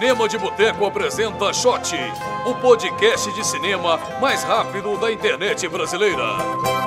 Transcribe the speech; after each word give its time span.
Cinema 0.00 0.26
de 0.26 0.38
Boteco 0.38 0.86
apresenta 0.86 1.52
Shot, 1.52 1.94
o 2.46 2.54
podcast 2.54 3.30
de 3.34 3.46
cinema 3.46 4.00
mais 4.18 4.42
rápido 4.42 4.96
da 4.96 5.12
internet 5.12 5.68
brasileira. 5.68 6.79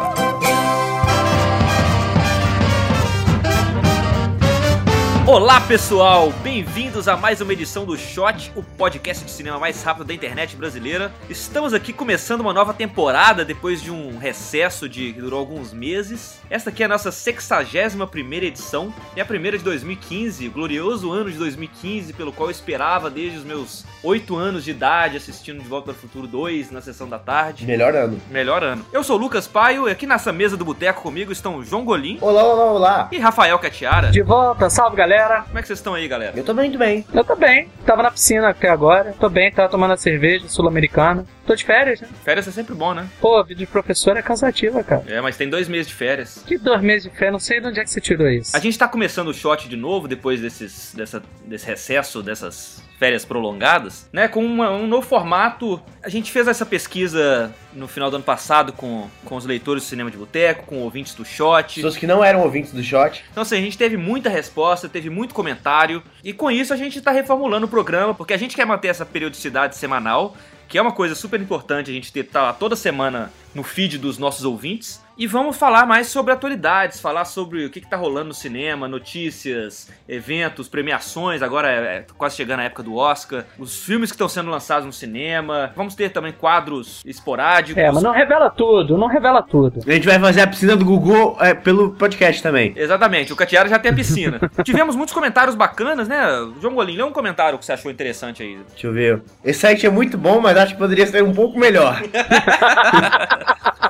Olá 5.25 5.61
pessoal, 5.61 6.33
bem-vindos 6.43 7.07
a 7.07 7.15
mais 7.15 7.39
uma 7.39 7.53
edição 7.53 7.85
do 7.85 7.97
Shot, 7.97 8.51
o 8.57 8.61
podcast 8.61 9.23
de 9.23 9.31
cinema 9.31 9.57
mais 9.57 9.81
rápido 9.81 10.03
da 10.03 10.13
internet 10.13 10.53
brasileira. 10.57 11.13
Estamos 11.29 11.73
aqui 11.73 11.93
começando 11.93 12.41
uma 12.41 12.51
nova 12.51 12.73
temporada 12.73 13.45
depois 13.45 13.81
de 13.81 13.89
um 13.89 14.17
recesso 14.17 14.89
de 14.89 15.13
que 15.13 15.21
durou 15.21 15.39
alguns 15.39 15.71
meses. 15.71 16.41
Esta 16.49 16.71
aqui 16.71 16.83
é 16.83 16.87
a 16.87 16.89
nossa 16.89 17.09
61 17.09 18.05
primeira 18.07 18.47
edição, 18.47 18.93
é 19.15 19.21
a 19.21 19.25
primeira 19.25 19.57
de 19.57 19.63
2015, 19.63 20.45
o 20.45 20.51
glorioso 20.51 21.09
ano 21.09 21.31
de 21.31 21.37
2015, 21.37 22.11
pelo 22.11 22.33
qual 22.33 22.49
eu 22.49 22.51
esperava 22.51 23.09
desde 23.09 23.37
os 23.37 23.45
meus 23.45 23.85
8 24.03 24.35
anos 24.35 24.65
de 24.65 24.71
idade 24.71 25.15
assistindo 25.15 25.63
De 25.63 25.69
Volta 25.69 25.85
para 25.85 25.93
o 25.93 25.95
Futuro 25.95 26.27
2 26.27 26.69
na 26.69 26.81
sessão 26.81 27.07
da 27.07 27.17
tarde. 27.17 27.65
Melhor 27.65 27.95
ano. 27.95 28.19
Melhor 28.29 28.61
ano. 28.61 28.85
Eu 28.91 29.05
sou 29.05 29.15
o 29.15 29.19
Lucas 29.19 29.47
Paio 29.47 29.87
e 29.87 29.91
aqui 29.93 30.05
nessa 30.05 30.33
mesa 30.33 30.57
do 30.57 30.65
boteco 30.65 31.01
comigo 31.01 31.31
estão 31.31 31.63
João 31.63 31.85
Golim 31.85 32.17
Olá, 32.19 32.43
olá, 32.43 32.65
olá. 32.65 33.07
e 33.09 33.17
Rafael 33.19 33.57
Catiara. 33.57 34.11
De 34.11 34.21
volta, 34.21 34.69
salve 34.69 34.97
galera. 34.97 35.12
Como 35.47 35.59
é 35.59 35.61
que 35.61 35.67
vocês 35.67 35.79
estão 35.79 35.93
aí, 35.93 36.07
galera? 36.07 36.33
Eu 36.35 36.43
tô 36.43 36.53
muito 36.53 36.77
bem. 36.77 37.05
Eu 37.13 37.23
tô 37.23 37.35
bem, 37.35 37.69
tava 37.85 38.03
na 38.03 38.11
piscina 38.11 38.49
até 38.49 38.69
agora. 38.69 39.13
Tô 39.19 39.29
bem, 39.29 39.51
tava 39.51 39.69
tomando 39.69 39.93
a 39.93 39.97
cerveja 39.97 40.47
sul-americana. 40.47 41.25
Tô 41.45 41.55
de 41.55 41.65
férias, 41.65 41.99
né? 41.99 42.07
Férias 42.23 42.47
é 42.47 42.51
sempre 42.51 42.73
bom, 42.73 42.93
né? 42.93 43.07
Pô, 43.19 43.35
a 43.37 43.43
vida 43.43 43.59
de 43.59 43.65
professor 43.65 44.15
é 44.15 44.21
cansativa, 44.21 44.81
cara. 44.83 45.03
É, 45.07 45.19
mas 45.19 45.35
tem 45.35 45.49
dois 45.49 45.67
meses 45.67 45.87
de 45.87 45.93
férias. 45.93 46.41
Que 46.47 46.57
dois 46.57 46.81
meses 46.81 47.03
de 47.03 47.09
férias, 47.17 47.33
não 47.33 47.39
sei 47.39 47.59
de 47.59 47.67
onde 47.67 47.79
é 47.79 47.83
que 47.83 47.89
você 47.89 47.99
tirou 47.99 48.29
isso. 48.29 48.55
A 48.55 48.59
gente 48.59 48.77
tá 48.77 48.87
começando 48.87 49.27
o 49.27 49.33
shot 49.33 49.67
de 49.67 49.75
novo 49.75 50.07
depois 50.07 50.39
desses, 50.39 50.93
dessa, 50.95 51.21
desse 51.45 51.65
recesso, 51.67 52.23
dessas 52.23 52.81
férias 52.97 53.25
prolongadas, 53.25 54.07
né? 54.13 54.29
Com 54.29 54.45
uma- 54.45 54.71
um 54.71 54.87
novo 54.87 55.05
formato. 55.05 55.81
A 56.01 56.07
gente 56.07 56.31
fez 56.31 56.47
essa 56.47 56.65
pesquisa 56.65 57.53
no 57.73 57.87
final 57.87 58.09
do 58.09 58.15
ano 58.15 58.23
passado 58.23 58.71
com, 58.71 59.09
com 59.25 59.35
os 59.35 59.45
leitores 59.45 59.83
do 59.83 59.87
Cinema 59.87 60.09
de 60.09 60.15
Boteco, 60.15 60.65
com 60.65 60.77
ouvintes 60.77 61.13
do 61.13 61.25
shot. 61.25 61.75
Pessoas 61.75 61.97
que 61.97 62.07
não 62.07 62.23
eram 62.23 62.39
ouvintes 62.41 62.71
do 62.71 62.81
Shot. 62.81 63.23
Então, 63.31 63.41
assim, 63.41 63.57
a 63.57 63.61
gente 63.61 63.77
teve 63.77 63.97
muita 63.97 64.29
resposta, 64.29 64.87
teve 64.87 65.09
muito 65.09 65.33
comentário. 65.33 66.01
E 66.23 66.31
com 66.31 66.49
isso 66.49 66.73
a 66.73 66.77
gente 66.77 67.01
tá 67.01 67.11
reformulando 67.11 67.65
o 67.65 67.69
programa, 67.69 68.13
porque 68.13 68.33
a 68.33 68.37
gente 68.37 68.55
quer 68.55 68.65
manter 68.65 68.87
essa 68.87 69.05
periodicidade 69.05 69.75
semanal, 69.75 70.37
que 70.73 70.77
é 70.79 70.81
uma 70.81 70.91
coisa 70.91 71.13
super 71.13 71.39
importante 71.39 71.91
a 71.91 71.93
gente 71.93 72.11
ter 72.11 72.23
tá 72.23 72.41
lá 72.41 72.51
toda 72.51 72.75
semana 72.75 73.31
no 73.53 73.61
feed 73.61 73.99
dos 73.99 74.17
nossos 74.17 74.43
ouvintes. 74.43 74.99
E 75.15 75.27
vamos 75.27 75.55
falar 75.57 75.85
mais 75.85 76.07
sobre 76.07 76.33
atualidades, 76.33 76.99
falar 76.99 77.25
sobre 77.25 77.65
o 77.65 77.69
que, 77.69 77.79
que 77.79 77.87
tá 77.87 77.95
rolando 77.95 78.29
no 78.29 78.33
cinema, 78.33 78.87
notícias, 78.87 79.87
eventos, 80.09 80.67
premiações. 80.67 81.43
Agora 81.43 81.69
é, 81.71 81.97
é 81.97 82.05
quase 82.17 82.35
chegando 82.35 82.61
a 82.61 82.63
época 82.63 82.81
do 82.81 82.95
Oscar, 82.95 83.45
os 83.59 83.83
filmes 83.83 84.09
que 84.09 84.15
estão 84.15 84.27
sendo 84.27 84.49
lançados 84.49 84.87
no 84.87 84.91
cinema. 84.91 85.71
Vamos 85.75 85.93
ter 85.93 86.09
também 86.09 86.31
quadros 86.31 87.03
esporádicos. 87.05 87.81
É, 87.81 87.91
mas 87.91 88.01
não 88.01 88.11
revela 88.11 88.49
tudo, 88.49 88.97
não 88.97 89.05
revela 89.07 89.43
tudo. 89.43 89.81
A 89.87 89.91
gente 89.91 90.07
vai 90.07 90.19
fazer 90.19 90.41
a 90.41 90.47
piscina 90.47 90.75
do 90.75 90.83
Google 90.83 91.37
é, 91.39 91.53
pelo 91.53 91.91
podcast 91.91 92.41
também. 92.41 92.73
Exatamente, 92.75 93.31
o 93.31 93.35
Catiara 93.35 93.69
já 93.69 93.77
tem 93.77 93.91
a 93.91 93.95
piscina. 93.95 94.39
Tivemos 94.65 94.95
muitos 94.95 95.13
comentários 95.13 95.53
bacanas, 95.55 96.07
né? 96.07 96.23
João 96.59 96.73
Golim, 96.73 96.97
lê 96.97 97.03
um 97.03 97.11
comentário 97.11 97.59
que 97.59 97.65
você 97.65 97.73
achou 97.73 97.91
interessante 97.91 98.41
aí. 98.41 98.57
Deixa 98.71 98.87
eu 98.87 98.93
ver. 98.93 99.21
Esse 99.45 99.59
site 99.59 99.85
é 99.85 99.91
muito 99.91 100.17
bom, 100.17 100.41
mas 100.41 100.57
acho 100.57 100.73
que 100.73 100.79
poderia 100.79 101.05
ser 101.05 101.23
um 101.23 101.33
pouco 101.33 101.59
melhor. 101.59 102.01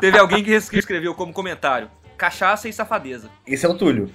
Teve 0.01 0.17
alguém 0.19 0.43
que 0.43 0.51
es- 0.51 0.69
que 0.69 0.79
escreveu 1.13 1.15
como 1.15 1.31
comentário: 1.31 1.89
cachaça 2.17 2.67
e 2.67 2.73
safadeza. 2.73 3.29
Esse 3.47 3.65
é 3.65 3.69
o 3.69 3.75
Túlio. 3.75 4.09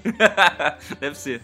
Deve 1.01 1.17
ser. 1.17 1.41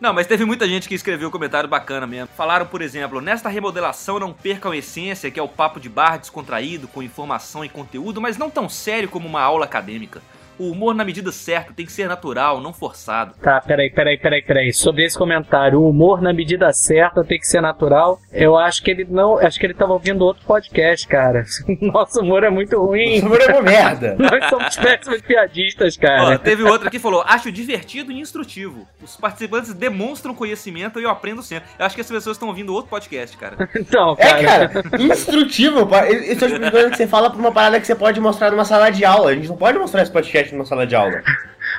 Não, 0.00 0.12
mas 0.12 0.28
teve 0.28 0.44
muita 0.44 0.68
gente 0.68 0.88
que 0.88 0.94
escreveu 0.94 1.28
um 1.28 1.32
comentário 1.32 1.68
bacana 1.68 2.06
mesmo. 2.06 2.28
Falaram, 2.36 2.66
por 2.66 2.80
exemplo, 2.80 3.20
nesta 3.20 3.48
remodelação 3.48 4.20
não 4.20 4.32
percam 4.32 4.70
a 4.70 4.76
essência, 4.76 5.30
que 5.30 5.40
é 5.40 5.42
o 5.42 5.48
papo 5.48 5.80
de 5.80 5.88
bar 5.88 6.18
descontraído, 6.18 6.86
com 6.86 7.02
informação 7.02 7.64
e 7.64 7.68
conteúdo, 7.68 8.20
mas 8.20 8.38
não 8.38 8.48
tão 8.48 8.68
sério 8.68 9.08
como 9.08 9.26
uma 9.26 9.40
aula 9.40 9.64
acadêmica. 9.64 10.22
O 10.58 10.70
humor 10.70 10.94
na 10.94 11.04
medida 11.04 11.30
certa 11.32 11.72
tem 11.72 11.86
que 11.86 11.92
ser 11.92 12.08
natural, 12.08 12.60
não 12.60 12.72
forçado. 12.72 13.34
Tá, 13.42 13.60
peraí, 13.60 13.90
peraí, 13.90 14.18
peraí, 14.18 14.42
peraí. 14.42 14.72
Sobre 14.72 15.04
esse 15.04 15.16
comentário, 15.16 15.80
o 15.80 15.88
humor 15.88 16.20
na 16.20 16.32
medida 16.32 16.72
certa 16.72 17.24
tem 17.24 17.38
que 17.38 17.46
ser 17.46 17.60
natural. 17.60 18.18
Eu 18.32 18.56
acho 18.56 18.82
que 18.82 18.90
ele 18.90 19.06
não. 19.08 19.38
Acho 19.38 19.58
que 19.58 19.66
ele 19.66 19.74
tava 19.74 19.92
ouvindo 19.92 20.24
outro 20.24 20.44
podcast, 20.46 21.06
cara. 21.06 21.44
Nosso 21.80 22.20
humor 22.20 22.44
é 22.44 22.50
muito 22.50 22.78
ruim. 22.78 23.14
Esse 23.14 23.24
número 23.24 23.42
é 23.44 23.52
uma 23.52 23.62
merda. 23.62 24.16
Nós 24.18 24.48
somos 24.48 24.76
péssimos 24.76 25.20
piadistas, 25.22 25.96
Ó, 25.96 26.00
cara. 26.00 26.38
teve 26.38 26.62
outro 26.64 26.88
aqui 26.88 26.96
que 26.96 27.02
falou: 27.02 27.22
acho 27.26 27.50
divertido 27.52 28.10
e 28.10 28.18
instrutivo. 28.20 28.86
Os 29.02 29.16
participantes 29.16 29.72
demonstram 29.74 30.34
conhecimento 30.34 30.98
e 31.00 31.04
eu 31.04 31.10
aprendo 31.10 31.42
sempre. 31.42 31.68
Eu 31.78 31.86
acho 31.86 31.94
que 31.94 32.00
as 32.00 32.08
pessoas 32.08 32.36
estão 32.36 32.48
ouvindo 32.48 32.72
outro 32.74 32.90
podcast, 32.90 33.36
cara. 33.36 33.68
Então, 33.78 34.16
É, 34.18 34.42
cara. 34.42 34.68
cara, 34.68 35.02
instrutivo. 35.02 35.88
Isso 36.30 36.44
é 36.44 36.48
o 36.48 36.52
tipo 36.52 36.90
que 36.90 36.96
você 36.96 37.06
fala 37.06 37.30
pra 37.30 37.38
uma 37.38 37.52
parada 37.52 37.80
que 37.80 37.86
você 37.86 37.94
pode 37.94 38.20
mostrar 38.20 38.50
numa 38.50 38.64
sala 38.64 38.90
de 38.90 39.04
aula. 39.04 39.30
A 39.30 39.34
gente 39.34 39.48
não 39.48 39.56
pode 39.56 39.78
mostrar 39.78 40.02
esse 40.02 40.10
podcast 40.10 40.47
numa 40.52 40.64
sala 40.64 40.86
de 40.86 40.94
aula. 40.94 41.22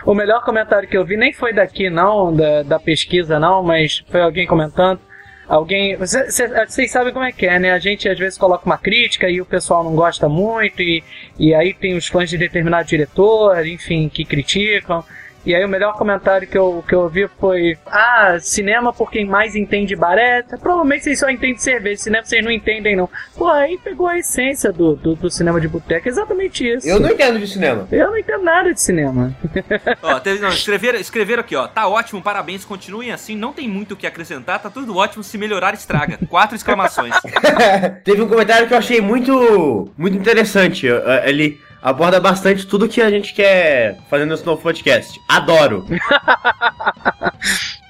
O 0.06 0.14
melhor 0.14 0.44
comentário 0.44 0.88
que 0.88 0.98
eu 0.98 1.04
vi 1.06 1.18
nem 1.18 1.34
foi 1.34 1.54
daqui, 1.54 1.90
não, 1.90 2.34
da, 2.36 2.64
da 2.64 2.80
pesquisa, 2.80 3.40
não, 3.40 3.64
mas 3.64 4.04
foi 4.10 4.22
alguém 4.22 4.46
comentando. 4.48 5.00
Alguém. 5.48 5.98
cê- 6.06 6.30
cê- 6.30 6.66
Vocês 6.66 6.92
sabem 6.92 7.12
como 7.12 7.26
é 7.26 7.32
que 7.32 7.46
é, 7.48 7.58
né? 7.58 7.72
A 7.72 7.80
gente 7.80 8.08
às 8.08 8.18
vezes 8.20 8.38
coloca 8.38 8.66
uma 8.66 8.78
crítica 8.78 9.28
e 9.30 9.42
o 9.42 9.46
pessoal 9.46 9.84
não 9.84 9.96
gosta 9.96 10.30
muito, 10.30 10.82
e, 10.82 11.04
e 11.40 11.54
aí 11.56 11.74
tem 11.74 11.96
os 11.98 12.08
fãs 12.08 12.30
de 12.30 12.38
determinado 12.38 12.88
diretor, 12.88 13.66
enfim, 13.66 14.08
que 14.10 14.24
criticam. 14.24 15.04
E 15.46 15.56
aí 15.56 15.64
o 15.64 15.70
melhor 15.70 15.94
comentário 15.94 16.48
que 16.48 16.58
eu, 16.58 16.84
que 16.88 16.94
eu 16.94 17.02
ouvi 17.02 17.28
foi: 17.40 17.78
Ah, 17.86 18.38
cinema 18.40 18.92
por 18.92 19.10
quem 19.10 19.26
mais 19.26 19.56
entende 19.56 19.96
bareta. 19.96 20.58
Provavelmente 20.58 21.04
vocês 21.04 21.20
só 21.20 21.30
entendem 21.30 21.58
cerveja, 21.58 22.04
cinema 22.04 22.26
vocês 22.26 22.44
não 22.44 22.52
entendem, 22.52 22.96
não. 22.96 23.10
Pô, 23.36 23.48
aí 23.48 23.78
pegou 23.78 24.08
a 24.08 24.18
essência 24.18 24.72
do, 24.72 24.96
do, 24.96 25.16
do 25.16 25.30
cinema 25.30 25.60
de 25.60 25.68
boteco, 25.68 26.08
exatamente 26.08 26.68
isso. 26.68 26.88
Eu 26.88 27.00
não 27.00 27.10
entendo 27.10 27.40
de 27.40 27.48
cinema. 27.48 27.88
Eu 27.92 28.12
não 28.12 28.18
entendo 28.18 28.44
nada 28.44 28.74
de 28.74 28.82
cinema. 28.82 29.36
Ó, 30.02 30.20
teve, 30.20 30.40
não, 30.40 30.50
escreveram, 30.50 31.00
escreveram 31.00 31.42
aqui, 31.42 31.56
ó. 31.56 31.68
Tá 31.68 31.88
ótimo, 31.88 32.22
parabéns, 32.22 32.66
continuem 32.66 33.12
assim, 33.12 33.36
não 33.36 33.54
tem 33.54 33.68
muito 33.68 33.94
o 33.94 33.98
que 33.98 34.08
acrescentar, 34.08 34.62
tá 34.62 34.70
tudo 34.70 34.96
ótimo, 34.96 35.24
se 35.24 35.38
melhorar, 35.38 35.74
estraga. 35.74 36.20
Quatro 36.30 36.56
exclamações. 36.56 37.14
Teve 38.04 38.22
um 38.22 38.28
comentário 38.28 38.68
que 38.68 38.74
eu 38.74 38.78
achei 38.78 39.02
muito, 39.02 39.90
muito 39.98 40.18
interessante. 40.18 40.88
Eh, 40.88 41.24
Ele 41.30 41.60
aborda 41.82 42.20
bastante 42.20 42.66
tudo 42.66 42.88
que 42.88 43.02
a 43.02 43.10
gente 43.10 43.34
quer 43.34 43.98
fazer 44.10 44.26
nesse 44.26 44.46
novo 44.46 44.62
podcast. 44.62 45.20
Adoro. 45.28 45.86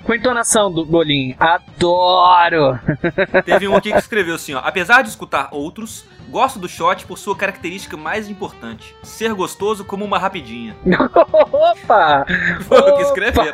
Com 0.04 0.14
entonação 0.16 0.72
do 0.72 0.84
Golim, 0.86 1.36
adoro! 1.40 2.80
Teve 3.46 3.68
um 3.68 3.76
aqui 3.76 3.92
que 3.92 3.98
escreveu 4.00 4.36
assim, 4.36 4.56
ó. 4.56 4.62
Apesar 4.64 5.04
de 5.04 5.10
escutar 5.10 5.50
outros, 5.52 6.04
gosto 6.30 6.60
do 6.60 6.70
shot 6.70 7.06
por 7.06 7.18
sua 7.18 7.36
característica 7.36 7.98
mais 7.98 8.30
importante: 8.30 8.96
ser 9.04 9.34
gostoso 9.34 9.84
como 9.84 10.06
uma 10.06 10.18
rapidinha. 10.18 10.76
Opa! 10.86 12.26
Foi 12.62 12.80
o 12.80 12.98
que 12.98 13.04
escreveram. 13.04 13.54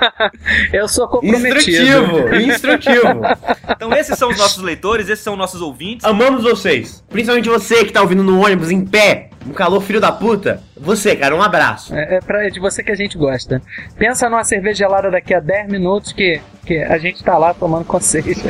Eu 0.71 0.87
sou 0.87 1.07
comprometido. 1.07 1.47
Instrutivo, 1.55 2.35
instrutivo. 2.35 3.21
Então, 3.69 3.93
esses 3.93 4.17
são 4.17 4.29
os 4.29 4.37
nossos 4.37 4.61
leitores, 4.61 5.09
esses 5.09 5.23
são 5.23 5.35
nossos 5.35 5.61
ouvintes. 5.61 6.05
Amamos 6.05 6.43
vocês. 6.43 7.03
Principalmente 7.09 7.49
você 7.49 7.85
que 7.85 7.91
tá 7.91 8.01
ouvindo 8.01 8.23
no 8.23 8.43
ônibus, 8.43 8.71
em 8.71 8.85
pé, 8.85 9.29
no 9.45 9.53
calor 9.53 9.81
filho 9.81 10.01
da 10.01 10.11
puta. 10.11 10.61
Você, 10.77 11.15
cara, 11.15 11.35
um 11.35 11.41
abraço. 11.41 11.95
É, 11.95 12.15
é 12.15 12.19
pra, 12.19 12.45
é 12.45 12.49
de 12.49 12.59
você 12.59 12.83
que 12.83 12.91
a 12.91 12.95
gente 12.95 13.17
gosta. 13.17 13.61
Pensa 13.97 14.29
numa 14.29 14.43
cerveja 14.43 14.79
gelada 14.79 15.09
daqui 15.09 15.33
a 15.33 15.39
10 15.39 15.69
minutos 15.69 16.11
que, 16.11 16.41
que 16.65 16.79
a 16.79 16.97
gente 16.97 17.23
tá 17.23 17.37
lá 17.37 17.53
tomando 17.53 17.85
com 17.85 17.99
vocês. 17.99 18.43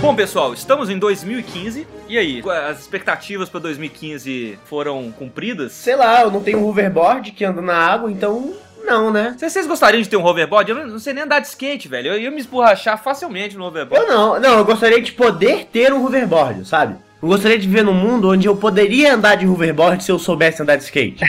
Bom, 0.00 0.14
pessoal, 0.14 0.54
estamos 0.54 0.88
em 0.90 0.98
2015. 0.98 1.86
E 2.08 2.16
aí, 2.16 2.42
as 2.68 2.80
expectativas 2.80 3.48
para 3.48 3.60
2015 3.60 4.58
foram 4.64 5.10
cumpridas? 5.10 5.72
Sei 5.72 5.96
lá, 5.96 6.22
eu 6.22 6.30
não 6.30 6.40
tenho 6.40 6.58
um 6.58 6.66
hoverboard 6.66 7.32
que 7.32 7.44
anda 7.44 7.60
na 7.60 7.74
água, 7.74 8.10
então 8.10 8.54
não, 8.84 9.10
né? 9.10 9.34
Vocês 9.36 9.66
gostariam 9.66 10.00
de 10.00 10.08
ter 10.08 10.16
um 10.16 10.24
hoverboard, 10.24 10.70
eu 10.70 10.76
não, 10.76 10.86
não 10.86 10.98
sei 10.98 11.12
nem 11.12 11.24
andar 11.24 11.40
de 11.40 11.48
skate, 11.48 11.88
velho. 11.88 12.12
Eu 12.12 12.20
ia 12.20 12.30
me 12.30 12.38
esborrachar 12.38 13.02
facilmente 13.02 13.56
no 13.56 13.64
hoverboard. 13.64 14.06
Eu 14.06 14.10
não, 14.10 14.40
não, 14.40 14.58
eu 14.58 14.64
gostaria 14.64 15.02
de 15.02 15.12
poder 15.12 15.66
ter 15.66 15.92
um 15.92 16.04
hoverboard, 16.04 16.64
sabe? 16.66 16.96
Eu 17.20 17.28
gostaria 17.28 17.58
de 17.58 17.66
viver 17.66 17.82
num 17.82 17.92
mundo 17.92 18.30
onde 18.30 18.46
eu 18.46 18.56
poderia 18.56 19.14
andar 19.14 19.34
de 19.34 19.46
hoverboard 19.46 20.04
se 20.04 20.12
eu 20.12 20.20
soubesse 20.20 20.62
andar 20.62 20.76
de 20.76 20.84
skate. 20.84 21.24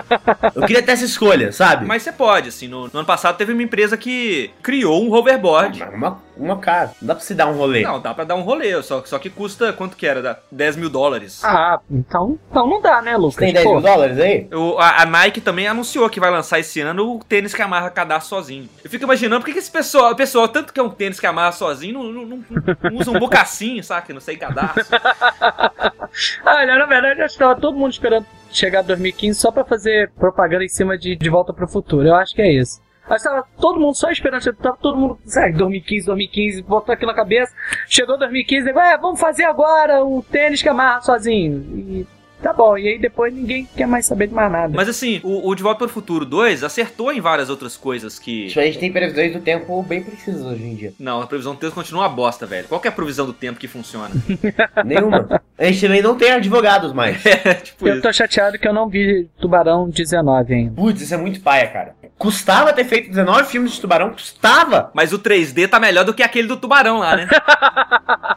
eu 0.56 0.62
queria 0.62 0.82
ter 0.82 0.92
essa 0.92 1.04
escolha, 1.04 1.52
sabe? 1.52 1.84
Mas 1.84 2.02
você 2.02 2.10
pode, 2.10 2.48
assim. 2.48 2.66
No, 2.66 2.88
no 2.88 2.98
ano 3.00 3.04
passado 3.04 3.36
teve 3.36 3.52
uma 3.52 3.62
empresa 3.62 3.94
que 3.94 4.50
criou 4.62 5.04
um 5.04 5.12
hoverboard. 5.12 5.80
Mas 5.80 5.94
uma, 5.94 6.22
uma 6.36 6.58
cara, 6.58 6.92
não 7.00 7.08
dá 7.08 7.14
pra 7.14 7.24
se 7.24 7.34
dar 7.34 7.46
um 7.46 7.52
rolê. 7.56 7.82
Não, 7.82 8.00
dá 8.00 8.12
pra 8.14 8.24
dar 8.24 8.34
um 8.34 8.42
rolê, 8.42 8.82
só, 8.82 9.02
só 9.04 9.18
que 9.18 9.30
custa 9.30 9.72
quanto 9.72 9.96
que 9.96 10.06
era? 10.06 10.20
Dá 10.22 10.38
10 10.50 10.76
mil 10.76 10.90
dólares. 10.90 11.42
Ah, 11.44 11.78
então, 11.90 12.38
então 12.50 12.66
não 12.68 12.80
dá, 12.80 13.00
né, 13.02 13.16
Lucas? 13.16 13.36
Tem 13.36 13.52
10 13.52 13.64
Pô, 13.64 13.72
mil 13.74 13.80
dólares 13.82 14.18
aí? 14.18 14.48
O- 14.52 14.78
a, 14.78 15.02
a 15.02 15.06
Nike 15.06 15.40
também 15.40 15.66
anunciou 15.68 16.08
que 16.10 16.18
vai 16.20 16.30
lançar 16.30 16.58
esse 16.58 16.80
ano 16.80 17.16
o 17.16 17.24
tênis 17.24 17.54
que 17.54 17.62
amarra 17.62 17.90
cadastro 17.90 18.30
sozinho. 18.30 18.68
Eu 18.82 18.90
fico 18.90 19.04
imaginando 19.04 19.44
por 19.44 19.52
que 19.52 19.58
esse 19.58 19.70
pessoal, 19.70 20.12
o 20.12 20.16
pessoal, 20.16 20.48
tanto 20.48 20.72
que 20.72 20.80
é 20.80 20.82
um 20.82 20.90
tênis 20.90 21.20
que 21.20 21.26
amarra 21.26 21.52
sozinho, 21.52 21.94
não, 21.94 22.04
não, 22.12 22.26
não- 22.26 22.44
não 22.90 22.98
usa 23.00 23.10
um 23.10 23.18
bocacinho, 23.18 23.82
saca? 23.84 24.12
Não 24.12 24.20
sei 24.20 24.36
cadastro. 24.36 24.84
Olha, 26.44 26.78
na 26.78 26.86
verdade, 26.86 27.22
acho 27.22 27.34
que 27.34 27.40
tava 27.40 27.60
todo 27.60 27.76
mundo 27.76 27.92
esperando 27.92 28.26
chegar 28.50 28.80
a 28.80 28.82
2015 28.82 29.38
só 29.40 29.50
pra 29.50 29.64
fazer 29.64 30.10
propaganda 30.12 30.64
em 30.64 30.68
cima 30.68 30.96
de 30.96 31.16
De 31.16 31.28
Volta 31.28 31.52
pro 31.52 31.66
Futuro. 31.68 32.06
Eu 32.06 32.14
acho 32.14 32.34
que 32.34 32.42
é 32.42 32.52
isso. 32.52 32.80
Mas 33.08 33.22
tava 33.22 33.44
todo 33.60 33.78
mundo 33.78 33.94
só 33.94 34.10
esperando, 34.10 34.52
tava 34.54 34.76
todo 34.76 34.96
mundo, 34.96 35.18
sabe, 35.26 35.52
2015, 35.52 36.06
2015, 36.06 36.62
botou 36.62 36.92
aquilo 36.92 37.10
na 37.10 37.16
cabeça. 37.16 37.52
Chegou 37.88 38.18
2015, 38.18 38.64
nego, 38.66 38.78
é, 38.78 38.96
vamos 38.96 39.20
fazer 39.20 39.44
agora 39.44 40.02
o 40.04 40.22
tênis 40.22 40.62
que 40.62 40.68
amarra 40.68 41.02
sozinho. 41.02 41.58
E 41.76 42.06
tá 42.42 42.52
bom, 42.52 42.76
e 42.76 42.88
aí 42.88 42.98
depois 42.98 43.32
ninguém 43.32 43.66
quer 43.76 43.86
mais 43.86 44.04
saber 44.06 44.26
de 44.28 44.34
mais 44.34 44.50
nada. 44.50 44.72
Mas 44.74 44.88
assim, 44.88 45.20
o, 45.22 45.48
o 45.48 45.54
De 45.54 45.62
Volta 45.62 45.78
para 45.78 45.86
o 45.86 45.90
Futuro 45.90 46.24
2 46.24 46.62
acertou 46.64 47.12
em 47.12 47.20
várias 47.20 47.48
outras 47.50 47.76
coisas 47.76 48.18
que. 48.18 48.48
Tipo, 48.48 48.60
a 48.60 48.64
gente 48.64 48.78
tem 48.78 48.92
previsões 48.92 49.32
do 49.32 49.40
tempo 49.40 49.82
bem 49.82 50.02
precisas 50.02 50.44
hoje 50.44 50.62
em 50.62 50.74
dia. 50.74 50.92
Não, 50.98 51.20
a 51.20 51.26
previsão 51.26 51.54
do 51.54 51.58
tempo 51.58 51.74
continua 51.74 52.02
uma 52.02 52.08
bosta, 52.08 52.46
velho. 52.46 52.68
Qual 52.68 52.80
que 52.80 52.88
é 52.88 52.90
a 52.90 52.94
previsão 52.94 53.26
do 53.26 53.32
tempo 53.32 53.58
que 53.58 53.68
funciona? 53.68 54.10
Nenhuma. 54.84 55.42
A 55.58 55.64
gente 55.66 55.80
também 55.80 56.02
não 56.02 56.16
tem 56.16 56.32
advogados 56.32 56.92
mais. 56.92 57.24
é, 57.24 57.54
tipo 57.54 57.86
Eu 57.86 57.94
isso. 57.94 58.02
tô 58.02 58.12
chateado 58.12 58.58
que 58.58 58.66
eu 58.66 58.72
não 58.72 58.88
vi 58.88 59.28
Tubarão 59.38 59.88
19 59.88 60.54
ainda. 60.54 60.74
Putz, 60.74 61.00
isso 61.02 61.14
é 61.14 61.18
muito 61.18 61.40
paia, 61.40 61.66
cara. 61.68 61.94
Custava 62.18 62.72
ter 62.72 62.84
feito 62.84 63.10
19 63.10 63.48
filmes 63.48 63.72
de 63.72 63.80
tubarão? 63.80 64.10
Custava! 64.10 64.90
Mas 64.94 65.12
o 65.12 65.18
3D 65.18 65.68
tá 65.68 65.80
melhor 65.80 66.04
do 66.04 66.14
que 66.14 66.22
aquele 66.22 66.48
do 66.48 66.56
tubarão 66.56 66.98
lá, 66.98 67.16
né? 67.16 67.28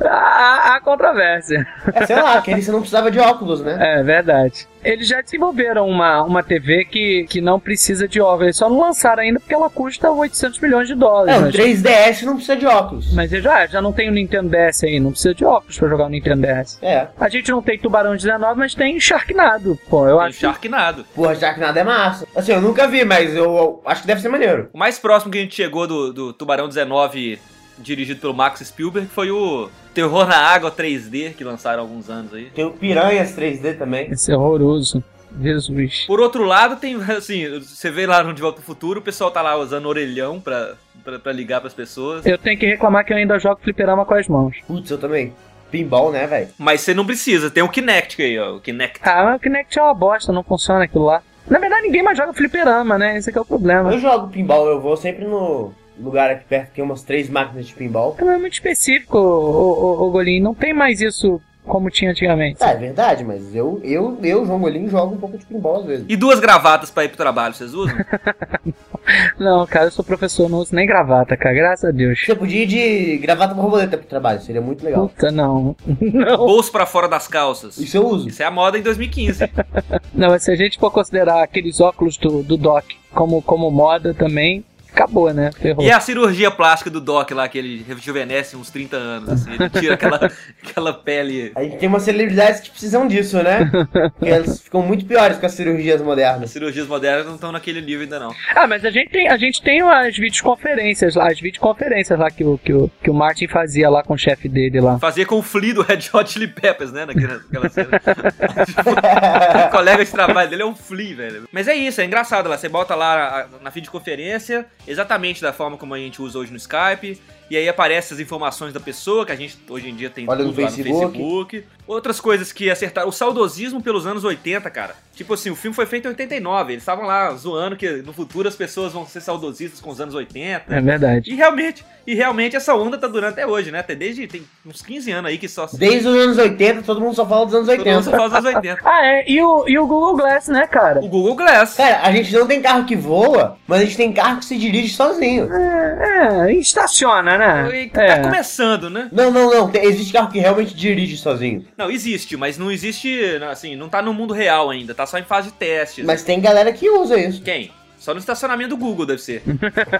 Há, 0.00 0.76
há 0.76 0.80
controvérsia. 0.80 1.66
É, 1.92 2.06
sei 2.06 2.16
lá, 2.16 2.34
aquele 2.38 2.62
você 2.62 2.70
não 2.70 2.78
precisava 2.78 3.10
de 3.10 3.18
óculos, 3.18 3.60
né? 3.60 3.98
É 3.98 4.02
verdade. 4.02 4.66
Eles 4.84 5.08
já 5.08 5.20
desenvolveram 5.20 5.88
uma, 5.88 6.22
uma 6.22 6.42
TV 6.42 6.84
que, 6.84 7.26
que 7.28 7.40
não 7.40 7.58
precisa 7.58 8.06
de 8.06 8.20
óculos. 8.20 8.42
Eles 8.44 8.56
só 8.56 8.68
não 8.68 8.80
lançaram 8.80 9.22
ainda 9.22 9.40
porque 9.40 9.54
ela 9.54 9.68
custa 9.70 10.10
800 10.10 10.60
milhões 10.60 10.88
de 10.88 10.94
dólares. 10.94 11.34
É, 11.34 11.38
o 11.38 11.42
mas, 11.42 11.54
3DS 11.54 12.22
não 12.22 12.34
precisa 12.34 12.56
de 12.56 12.66
óculos. 12.66 13.12
mas 13.12 13.30
já, 13.30 13.66
já 13.66 13.80
não 13.82 13.92
tem 13.92 14.08
o 14.08 14.12
Nintendo 14.12 14.48
DS 14.48 14.84
aí, 14.84 15.00
não 15.00 15.10
precisa 15.10 15.34
de 15.34 15.44
óculos 15.44 15.78
pra 15.78 15.88
jogar 15.88 16.06
o 16.06 16.08
Nintendo 16.08 16.46
DS. 16.46 16.78
É. 16.82 17.08
A 17.18 17.28
gente 17.28 17.50
não 17.50 17.62
tem 17.62 17.78
Tubarão 17.78 18.14
19, 18.16 18.58
mas 18.58 18.74
tem 18.74 18.98
Sharknado. 19.00 19.78
Pô, 19.88 20.06
eu 20.08 20.18
Tem 20.18 20.26
acho. 20.28 20.40
Sharknado. 20.40 21.04
Porra, 21.14 21.34
Sharknado 21.34 21.78
é 21.78 21.84
massa. 21.84 22.26
Assim, 22.34 22.52
eu 22.52 22.60
nunca 22.60 22.86
vi, 22.86 23.04
mas 23.04 23.34
eu, 23.34 23.44
eu 23.44 23.82
acho 23.84 24.02
que 24.02 24.06
deve 24.06 24.20
ser 24.20 24.28
maneiro. 24.28 24.68
O 24.72 24.78
mais 24.78 24.98
próximo 24.98 25.32
que 25.32 25.38
a 25.38 25.40
gente 25.40 25.54
chegou 25.54 25.86
do, 25.86 26.12
do 26.12 26.32
Tubarão 26.32 26.68
19, 26.68 27.38
dirigido 27.78 28.20
pelo 28.20 28.34
Max 28.34 28.60
Spielberg, 28.60 29.08
foi 29.08 29.30
o 29.30 29.68
Terror 29.94 30.26
na 30.26 30.36
Água 30.36 30.70
3D, 30.70 31.34
que 31.34 31.44
lançaram 31.44 31.82
há 31.82 31.82
alguns 31.82 32.10
anos 32.10 32.32
aí. 32.34 32.50
Tem 32.54 32.64
o 32.64 32.70
Piranhas 32.70 33.34
3D 33.36 33.76
também. 33.76 34.10
Esse 34.10 34.32
é 34.32 34.36
horroroso. 34.36 35.02
Jesus. 35.40 36.04
Por 36.06 36.20
outro 36.20 36.44
lado, 36.44 36.76
tem, 36.76 36.96
assim, 37.16 37.60
você 37.60 37.90
vê 37.90 38.06
lá 38.06 38.22
no 38.22 38.32
De 38.32 38.40
Volta 38.40 38.56
pro 38.56 38.66
Futuro, 38.66 39.00
o 39.00 39.02
pessoal 39.02 39.30
tá 39.30 39.42
lá 39.42 39.56
usando 39.56 39.86
orelhão 39.86 40.40
pra, 40.40 40.74
pra, 41.04 41.18
pra 41.18 41.32
ligar 41.32 41.60
pras 41.60 41.74
pessoas. 41.74 42.24
Eu 42.24 42.38
tenho 42.38 42.58
que 42.58 42.66
reclamar 42.66 43.04
que 43.04 43.12
eu 43.12 43.16
ainda 43.16 43.38
jogo 43.38 43.60
fliperama 43.62 44.04
com 44.04 44.14
as 44.14 44.28
mãos. 44.28 44.56
Putz, 44.66 44.90
eu 44.90 44.98
também. 44.98 45.32
Pinball, 45.70 46.10
né, 46.10 46.26
velho? 46.26 46.48
Mas 46.58 46.80
você 46.80 46.94
não 46.94 47.04
precisa, 47.04 47.50
tem 47.50 47.62
o 47.62 47.68
Kinect 47.68 48.22
aí, 48.22 48.38
ó. 48.38 48.56
O 48.56 48.60
Kinect. 48.60 49.00
Ah, 49.02 49.24
mas 49.24 49.36
o 49.36 49.38
Kinect 49.38 49.78
é 49.78 49.82
uma 49.82 49.92
bosta, 49.92 50.32
não 50.32 50.42
funciona 50.42 50.84
aquilo 50.84 51.04
lá. 51.04 51.22
Na 51.46 51.58
verdade, 51.58 51.82
ninguém 51.82 52.02
mais 52.02 52.16
joga 52.16 52.32
fliperama, 52.32 52.98
né? 52.98 53.16
Esse 53.16 53.30
aqui 53.30 53.38
é 53.38 53.42
o 53.42 53.44
problema. 53.44 53.92
Eu 53.92 53.98
jogo 53.98 54.28
pinball, 54.28 54.66
eu 54.66 54.80
vou 54.80 54.96
sempre 54.96 55.24
no 55.24 55.72
lugar 56.00 56.30
aqui 56.30 56.44
perto 56.44 56.68
que 56.68 56.74
tem 56.76 56.84
umas 56.84 57.02
três 57.02 57.28
máquinas 57.28 57.66
de 57.66 57.74
pinball. 57.74 58.16
É 58.18 58.36
muito 58.36 58.54
específico, 58.54 59.18
o, 59.18 59.22
o, 59.22 60.08
o 60.08 60.10
Golinho. 60.10 60.42
Não 60.42 60.54
tem 60.54 60.72
mais 60.72 61.00
isso 61.00 61.40
como 61.68 61.90
tinha 61.90 62.10
antigamente. 62.10 62.62
É, 62.62 62.70
é 62.70 62.76
verdade, 62.76 63.22
mas 63.22 63.54
eu, 63.54 63.80
eu, 63.84 64.18
eu, 64.22 64.44
João 64.44 64.58
Golinho, 64.58 64.88
jogo 64.88 65.14
um 65.14 65.18
pouco 65.18 65.36
de 65.36 65.44
pinball 65.44 65.80
às 65.80 65.84
vezes. 65.84 66.06
E 66.08 66.16
duas 66.16 66.40
gravatas 66.40 66.90
pra 66.90 67.04
ir 67.04 67.08
pro 67.08 67.16
trabalho, 67.16 67.54
vocês 67.54 67.74
usam? 67.74 67.94
Não, 69.38 69.66
cara, 69.66 69.86
eu 69.86 69.90
sou 69.90 70.04
professor, 70.04 70.50
não 70.50 70.58
uso 70.58 70.74
nem 70.74 70.86
gravata, 70.86 71.34
cara. 71.34 71.54
Graças 71.54 71.88
a 71.88 71.92
Deus. 71.92 72.20
Você 72.24 72.34
podia 72.34 72.64
ir 72.64 72.66
de 72.66 73.16
gravata 73.18 73.54
borboleta 73.54 73.96
pro 73.96 74.06
trabalho, 74.06 74.40
seria 74.42 74.60
muito 74.60 74.84
legal. 74.84 75.08
Puta, 75.08 75.30
não. 75.30 75.74
Não. 76.00 76.36
Bolso 76.36 76.70
pra 76.70 76.84
fora 76.84 77.08
das 77.08 77.26
calças. 77.26 77.78
Isso 77.78 77.96
eu 77.96 78.06
uso. 78.06 78.28
Isso 78.28 78.42
é 78.42 78.46
a 78.46 78.50
moda 78.50 78.78
em 78.78 78.82
2015. 78.82 79.50
Não, 80.12 80.28
mas 80.28 80.42
se 80.42 80.50
a 80.50 80.56
gente 80.56 80.78
for 80.78 80.90
considerar 80.90 81.42
aqueles 81.42 81.80
óculos 81.80 82.18
do, 82.18 82.42
do 82.42 82.56
Doc 82.56 82.84
como, 83.14 83.40
como 83.40 83.70
moda 83.70 84.12
também, 84.12 84.64
acabou, 84.98 85.32
né? 85.32 85.50
Ferrou. 85.52 85.84
E 85.84 85.90
a 85.90 86.00
cirurgia 86.00 86.50
plástica 86.50 86.90
do 86.90 87.00
Doc 87.00 87.30
lá, 87.32 87.48
que 87.48 87.58
ele 87.58 87.84
rejuvenesce 87.86 88.56
uns 88.56 88.70
30 88.70 88.96
anos, 88.96 89.28
assim, 89.28 89.52
ele 89.52 89.68
tira 89.70 89.94
aquela, 89.94 90.16
aquela 90.62 90.92
pele. 90.92 91.52
A 91.54 91.62
gente 91.62 91.78
tem 91.78 91.88
umas 91.88 92.02
celebridades 92.02 92.60
que 92.60 92.70
precisam 92.70 93.06
disso, 93.06 93.42
né? 93.42 93.70
Porque 94.18 94.28
elas 94.30 94.60
ficam 94.62 94.82
muito 94.82 95.04
piores 95.06 95.38
com 95.38 95.46
as 95.46 95.52
cirurgias 95.52 96.00
As 96.00 96.06
modernas. 96.06 96.50
cirurgias 96.50 96.86
modernas 96.86 97.26
não 97.26 97.34
estão 97.34 97.52
naquele 97.52 97.80
nível 97.80 98.02
ainda 98.02 98.18
não. 98.18 98.34
Ah, 98.54 98.66
mas 98.66 98.84
a 98.84 98.90
gente 98.90 99.10
tem, 99.10 99.28
a 99.28 99.36
gente 99.36 99.62
tem 99.62 99.80
as 99.80 100.16
videoconferências 100.16 101.14
lá, 101.14 101.28
as 101.30 101.40
videoconferências 101.40 102.18
lá 102.18 102.30
que 102.30 102.44
o, 102.44 102.58
que 102.58 102.72
o, 102.72 102.90
que 103.02 103.10
o 103.10 103.14
Martin 103.14 103.46
fazia 103.48 103.88
lá 103.88 104.02
com 104.02 104.14
o 104.14 104.18
chefe 104.18 104.48
dele 104.48 104.80
lá. 104.80 104.98
Fazia 104.98 105.24
com 105.26 105.36
o 105.36 105.42
Flea 105.42 105.74
do 105.74 105.82
Red 105.82 106.00
Hot 106.12 106.30
Chili 106.30 106.46
Peppers, 106.48 106.92
né? 106.92 107.06
Naquela, 107.06 107.34
naquela 107.34 107.68
cena. 107.68 107.88
o 109.66 109.70
colega 109.70 110.04
de 110.04 110.10
trabalho 110.10 110.50
dele 110.50 110.62
é 110.62 110.66
um 110.66 110.74
Flea, 110.74 111.14
velho. 111.16 111.48
Mas 111.52 111.68
é 111.68 111.74
isso, 111.74 112.00
é 112.00 112.04
engraçado 112.04 112.48
lá. 112.48 112.56
Você 112.56 112.68
bota 112.68 112.94
lá 112.94 113.40
a- 113.40 113.46
na 113.62 113.70
videoconferência, 113.70 114.66
exatamente 114.88 115.40
da 115.42 115.52
forma 115.52 115.76
como 115.76 115.94
a 115.94 115.98
gente 115.98 116.20
usa 116.20 116.38
hoje 116.38 116.50
no 116.50 116.56
Skype. 116.56 117.20
E 117.50 117.56
aí 117.56 117.68
aparecem 117.68 118.14
as 118.14 118.20
informações 118.20 118.72
da 118.72 118.80
pessoa, 118.80 119.24
que 119.24 119.32
a 119.32 119.36
gente 119.36 119.58
hoje 119.68 119.88
em 119.88 119.94
dia 119.94 120.10
tem 120.10 120.28
Olha 120.28 120.44
no 120.44 120.50
tudo 120.50 120.62
lá 120.62 120.70
Facebook. 120.70 120.94
no 120.94 121.10
Facebook. 121.10 121.64
Outras 121.86 122.20
coisas 122.20 122.52
que 122.52 122.70
acertaram. 122.70 123.08
O 123.08 123.12
saudosismo 123.12 123.82
pelos 123.82 124.06
anos 124.06 124.22
80, 124.22 124.68
cara. 124.70 124.94
Tipo 125.14 125.34
assim, 125.34 125.50
o 125.50 125.56
filme 125.56 125.74
foi 125.74 125.86
feito 125.86 126.04
em 126.04 126.10
89. 126.10 126.74
Eles 126.74 126.82
estavam 126.82 127.06
lá 127.06 127.34
zoando 127.34 127.76
que 127.76 127.90
no 128.02 128.12
futuro 128.12 128.46
as 128.46 128.54
pessoas 128.54 128.92
vão 128.92 129.06
ser 129.06 129.20
saudosistas 129.20 129.80
com 129.80 129.90
os 129.90 130.00
anos 130.00 130.14
80. 130.14 130.64
É 130.68 130.80
verdade. 130.80 131.30
E 131.30 131.34
realmente, 131.34 131.84
e 132.06 132.14
realmente 132.14 132.54
essa 132.54 132.74
onda 132.74 132.98
tá 132.98 133.08
durando 133.08 133.32
até 133.32 133.46
hoje, 133.46 133.72
né? 133.72 133.80
Até 133.80 133.94
desde 133.94 134.26
tem 134.26 134.42
uns 134.66 134.82
15 134.82 135.10
anos 135.10 135.30
aí 135.30 135.38
que 135.38 135.48
só 135.48 135.66
se 135.66 135.78
Desde 135.78 136.06
os 136.06 136.14
anos 136.14 136.38
80, 136.38 136.82
todo 136.82 137.00
mundo 137.00 137.14
só 137.14 137.26
fala 137.26 137.46
dos 137.46 137.54
anos 137.54 137.66
todo 137.66 137.78
mundo 137.78 138.04
só 138.04 138.10
80. 138.10 138.16
fala 138.16 138.28
dos 138.28 138.38
anos 138.38 138.56
80. 138.56 138.78
Ah, 138.88 139.06
é, 139.06 139.24
e 139.30 139.42
o, 139.42 139.68
e 139.68 139.78
o 139.78 139.86
Google 139.86 140.16
Glass, 140.16 140.48
né, 140.48 140.66
cara? 140.66 141.00
O 141.00 141.08
Google 141.08 141.34
Glass. 141.36 141.74
Cara, 141.74 142.00
a 142.02 142.12
gente 142.12 142.32
não 142.32 142.46
tem 142.46 142.60
carro 142.60 142.84
que 142.84 142.94
voa, 142.94 143.56
mas 143.66 143.80
a 143.80 143.84
gente 143.84 143.96
tem 143.96 144.12
carro 144.12 144.38
que 144.38 144.44
se 144.44 144.56
dirige 144.58 144.94
sozinho. 144.94 145.52
É, 145.52 146.48
é, 146.48 146.52
estaciona, 146.52 147.37
né? 147.38 147.82
E 147.84 147.88
Tá 147.90 148.02
É. 148.02 148.20
começando, 148.22 148.90
né? 148.90 149.08
Não, 149.12 149.30
não, 149.30 149.50
não. 149.50 149.70
Tem- 149.70 149.84
existe 149.84 150.12
carro 150.12 150.30
que 150.30 150.38
realmente 150.38 150.74
dirige 150.74 151.16
sozinho. 151.16 151.64
Não, 151.76 151.90
existe, 151.90 152.36
mas 152.36 152.58
não 152.58 152.70
existe, 152.70 153.18
assim, 153.50 153.76
não 153.76 153.88
tá 153.88 154.02
no 154.02 154.12
mundo 154.12 154.34
real 154.34 154.70
ainda, 154.70 154.94
tá 154.94 155.06
só 155.06 155.18
em 155.18 155.22
fase 155.24 155.48
de 155.48 155.54
testes. 155.54 156.04
Mas 156.04 156.22
tem 156.22 156.40
galera 156.40 156.72
que 156.72 156.88
usa 156.90 157.18
isso. 157.18 157.40
Quem? 157.42 157.70
Só 157.98 158.14
no 158.14 158.20
estacionamento 158.20 158.70
do 158.70 158.76
Google 158.76 159.04
deve 159.06 159.20
ser. 159.20 159.42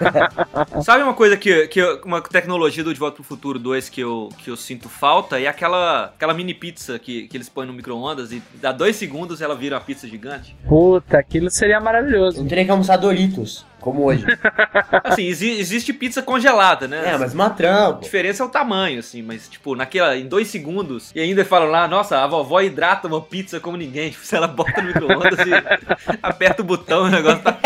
Sabe 0.85 1.02
uma 1.02 1.14
coisa 1.14 1.37
que, 1.37 1.67
que 1.69 1.81
eu- 1.81 2.00
uma 2.05 2.20
tecnologia 2.20 2.82
do 2.85 2.93
De 2.94 2.99
Volta 3.00 3.17
pro 3.17 3.25
Futuro 3.25 3.59
2 3.59 3.88
que 3.88 4.00
eu, 4.00 4.28
que 4.38 4.50
eu 4.50 4.57
sinto 4.57 4.88
falta? 4.88 5.40
É 5.40 5.47
aquela, 5.47 6.04
aquela 6.04 6.33
mini 6.33 6.54
pizza 6.54 6.99
que, 6.99 7.26
que 7.26 7.37
eles 7.37 7.49
põem 7.49 7.66
no 7.66 7.73
micro-ondas 7.73 8.30
e 8.33 8.40
dá 8.61 8.71
dois 8.73 8.97
segundos 8.97 9.40
ela 9.40 9.54
vira 9.57 9.76
uma 9.76 9.80
pizza 9.83 10.07
gigante. 10.07 10.54
Puta, 10.68 11.18
aquilo 11.18 11.50
seria 11.50 11.80
maravilhoso. 11.80 12.40
Não 12.40 12.47
teria 12.49 12.64
que 12.64 12.71
almoçar 12.71 12.97
Doritos, 12.97 13.66
como 13.80 14.04
hoje. 14.04 14.25
Assim, 15.04 15.26
exi- 15.26 15.58
existe 15.58 15.92
pizza 15.92 16.20
congelada, 16.23 16.87
né? 16.88 17.12
é, 17.14 17.16
mas 17.18 17.32
uma 17.35 17.47
A 17.47 17.92
diferença 17.92 18.42
é 18.42 18.47
o 18.47 18.49
tamanho, 18.49 18.99
assim, 18.99 19.23
mas, 19.23 19.49
tipo, 19.49 19.75
naquela, 19.75 20.16
em 20.16 20.26
dois 20.26 20.49
segundos, 20.49 21.11
e 21.14 21.20
ainda 21.20 21.44
falam 21.44 21.68
lá, 21.70 21.87
nossa, 21.88 22.18
a 22.23 22.26
vovó 22.26 22.61
hidrata 22.61 23.08
uma 23.08 23.20
pizza 23.20 23.58
como 23.61 23.76
ninguém. 23.76 24.11
Tipo, 24.18 24.25
se 24.25 24.37
ela 24.37 24.47
bota 24.49 24.80
no 24.80 24.88
micro-ondas 24.88 25.38
e 25.40 25.50
aperta 26.23 26.62
o 26.62 26.64
botão, 26.64 27.04
o 27.04 27.08
negócio 27.08 27.40
tá. 27.42 27.58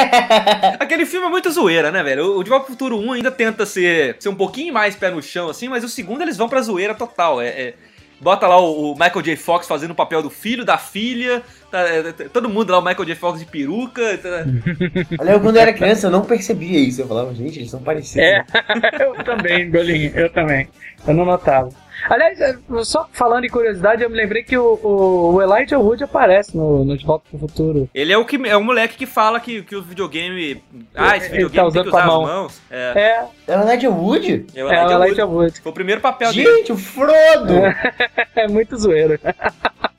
Aquele 0.79 1.07
filme 1.07 1.27
é 1.27 1.31
muito 1.31 1.51
zoeira, 1.51 1.91
né, 1.91 2.03
velho? 2.03 2.37
O 2.39 2.43
De 2.45 2.51
Volta 2.51 2.67
pro 2.67 2.73
Futuro 2.75 2.99
1 2.99 3.13
ainda 3.13 3.31
tenta 3.31 3.65
ser, 3.67 4.17
ser 4.19 4.29
um 4.29 4.35
pouquinho 4.35 4.73
mais 4.73 4.95
pé 4.97 5.11
no 5.11 5.23
chão, 5.23 5.49
assim, 5.49 5.69
mas 5.69 5.83
o 5.85 5.89
segundo 5.89 6.23
eles 6.23 6.37
vão 6.37 6.49
pra 6.49 6.61
zoeira 6.63 6.95
total. 6.95 7.41
É. 7.41 7.49
é- 7.49 7.75
Bota 8.23 8.47
lá 8.47 8.57
o, 8.61 8.93
o 8.93 8.95
Michael 8.95 9.21
J. 9.21 9.37
Fox 9.37 9.67
fazendo 9.67 9.91
o 9.91 9.95
papel 9.97 10.23
do 10.23 10.31
filho, 10.31 10.65
da 10.65 10.79
filha, 10.79 11.43
tá, 11.73 11.81
é, 11.81 11.99
é, 11.99 12.13
todo 12.13 12.49
mundo 12.49 12.71
lá, 12.71 12.79
o 12.79 12.85
Michael 12.85 13.05
J. 13.05 13.17
Fox 13.17 13.41
de 13.41 13.47
peruca. 13.47 14.17
tá- 14.19 14.45
Olha, 15.19 15.31
eu 15.33 15.41
quando 15.41 15.57
eu 15.57 15.63
era 15.63 15.73
criança 15.73 16.07
eu 16.07 16.11
não 16.13 16.23
percebia 16.23 16.79
isso. 16.79 17.01
Eu 17.01 17.09
falava, 17.09 17.35
gente, 17.35 17.59
eles 17.59 17.71
são 17.71 17.83
parecidos. 17.83 18.19
É, 18.23 18.45
eu 19.03 19.25
também, 19.25 19.69
Golinho, 19.69 20.13
eu 20.15 20.31
também. 20.31 20.69
Eu 21.05 21.15
não 21.15 21.25
notava. 21.25 21.69
Aliás, 22.09 22.41
é, 22.41 22.57
só 22.85 23.09
falando 23.13 23.45
em 23.45 23.49
curiosidade, 23.51 24.03
eu 24.03 24.11
me 24.11 24.17
lembrei 24.17 24.43
que 24.43 24.57
o, 24.57 24.79
o, 24.83 25.35
o 25.35 25.43
Elijah 25.43 25.79
Wood 25.79 26.05
aparece 26.05 26.57
no, 26.57 26.85
no 26.85 26.97
De 26.97 27.05
Volta 27.05 27.25
pro 27.31 27.39
Futuro. 27.39 27.89
Ele 27.95 28.13
é 28.13 28.19
o, 28.19 28.25
que, 28.25 28.37
é 28.49 28.57
o 28.57 28.63
moleque 28.65 28.97
que 28.97 29.07
fala 29.07 29.39
que, 29.41 29.63
que 29.63 29.77
o 29.77 29.83
videogame. 29.83 30.63
Ah, 30.95 31.17
esse 31.17 31.29
videogame 31.31 31.55
tá 31.57 31.61
tem 31.63 31.69
usando 31.69 31.83
que 31.85 31.89
usar 31.91 32.01
as 32.01 32.07
mão. 32.07 32.23
mãos. 32.23 32.63
É, 32.71 33.01
É, 33.47 33.53
É 33.55 33.59
o 33.59 33.63
Elijah 33.63 33.91
Wood? 33.91 34.47
é 34.55 34.65
o 34.65 34.69
é 34.69 34.75
Elijah 34.75 34.87
o 34.87 34.91
Wood. 34.93 35.05
Elijah 35.07 35.27
Wood. 35.27 35.61
Foi 35.61 35.73
o 35.73 35.75
primeiro 35.75 36.01
papel 36.01 36.33
dele. 36.33 36.57
Gente, 36.59 36.73
o 36.73 36.77
Frodo! 36.77 37.55
É 38.35 38.47
muito 38.51 38.77
zoeiro. 38.77 39.19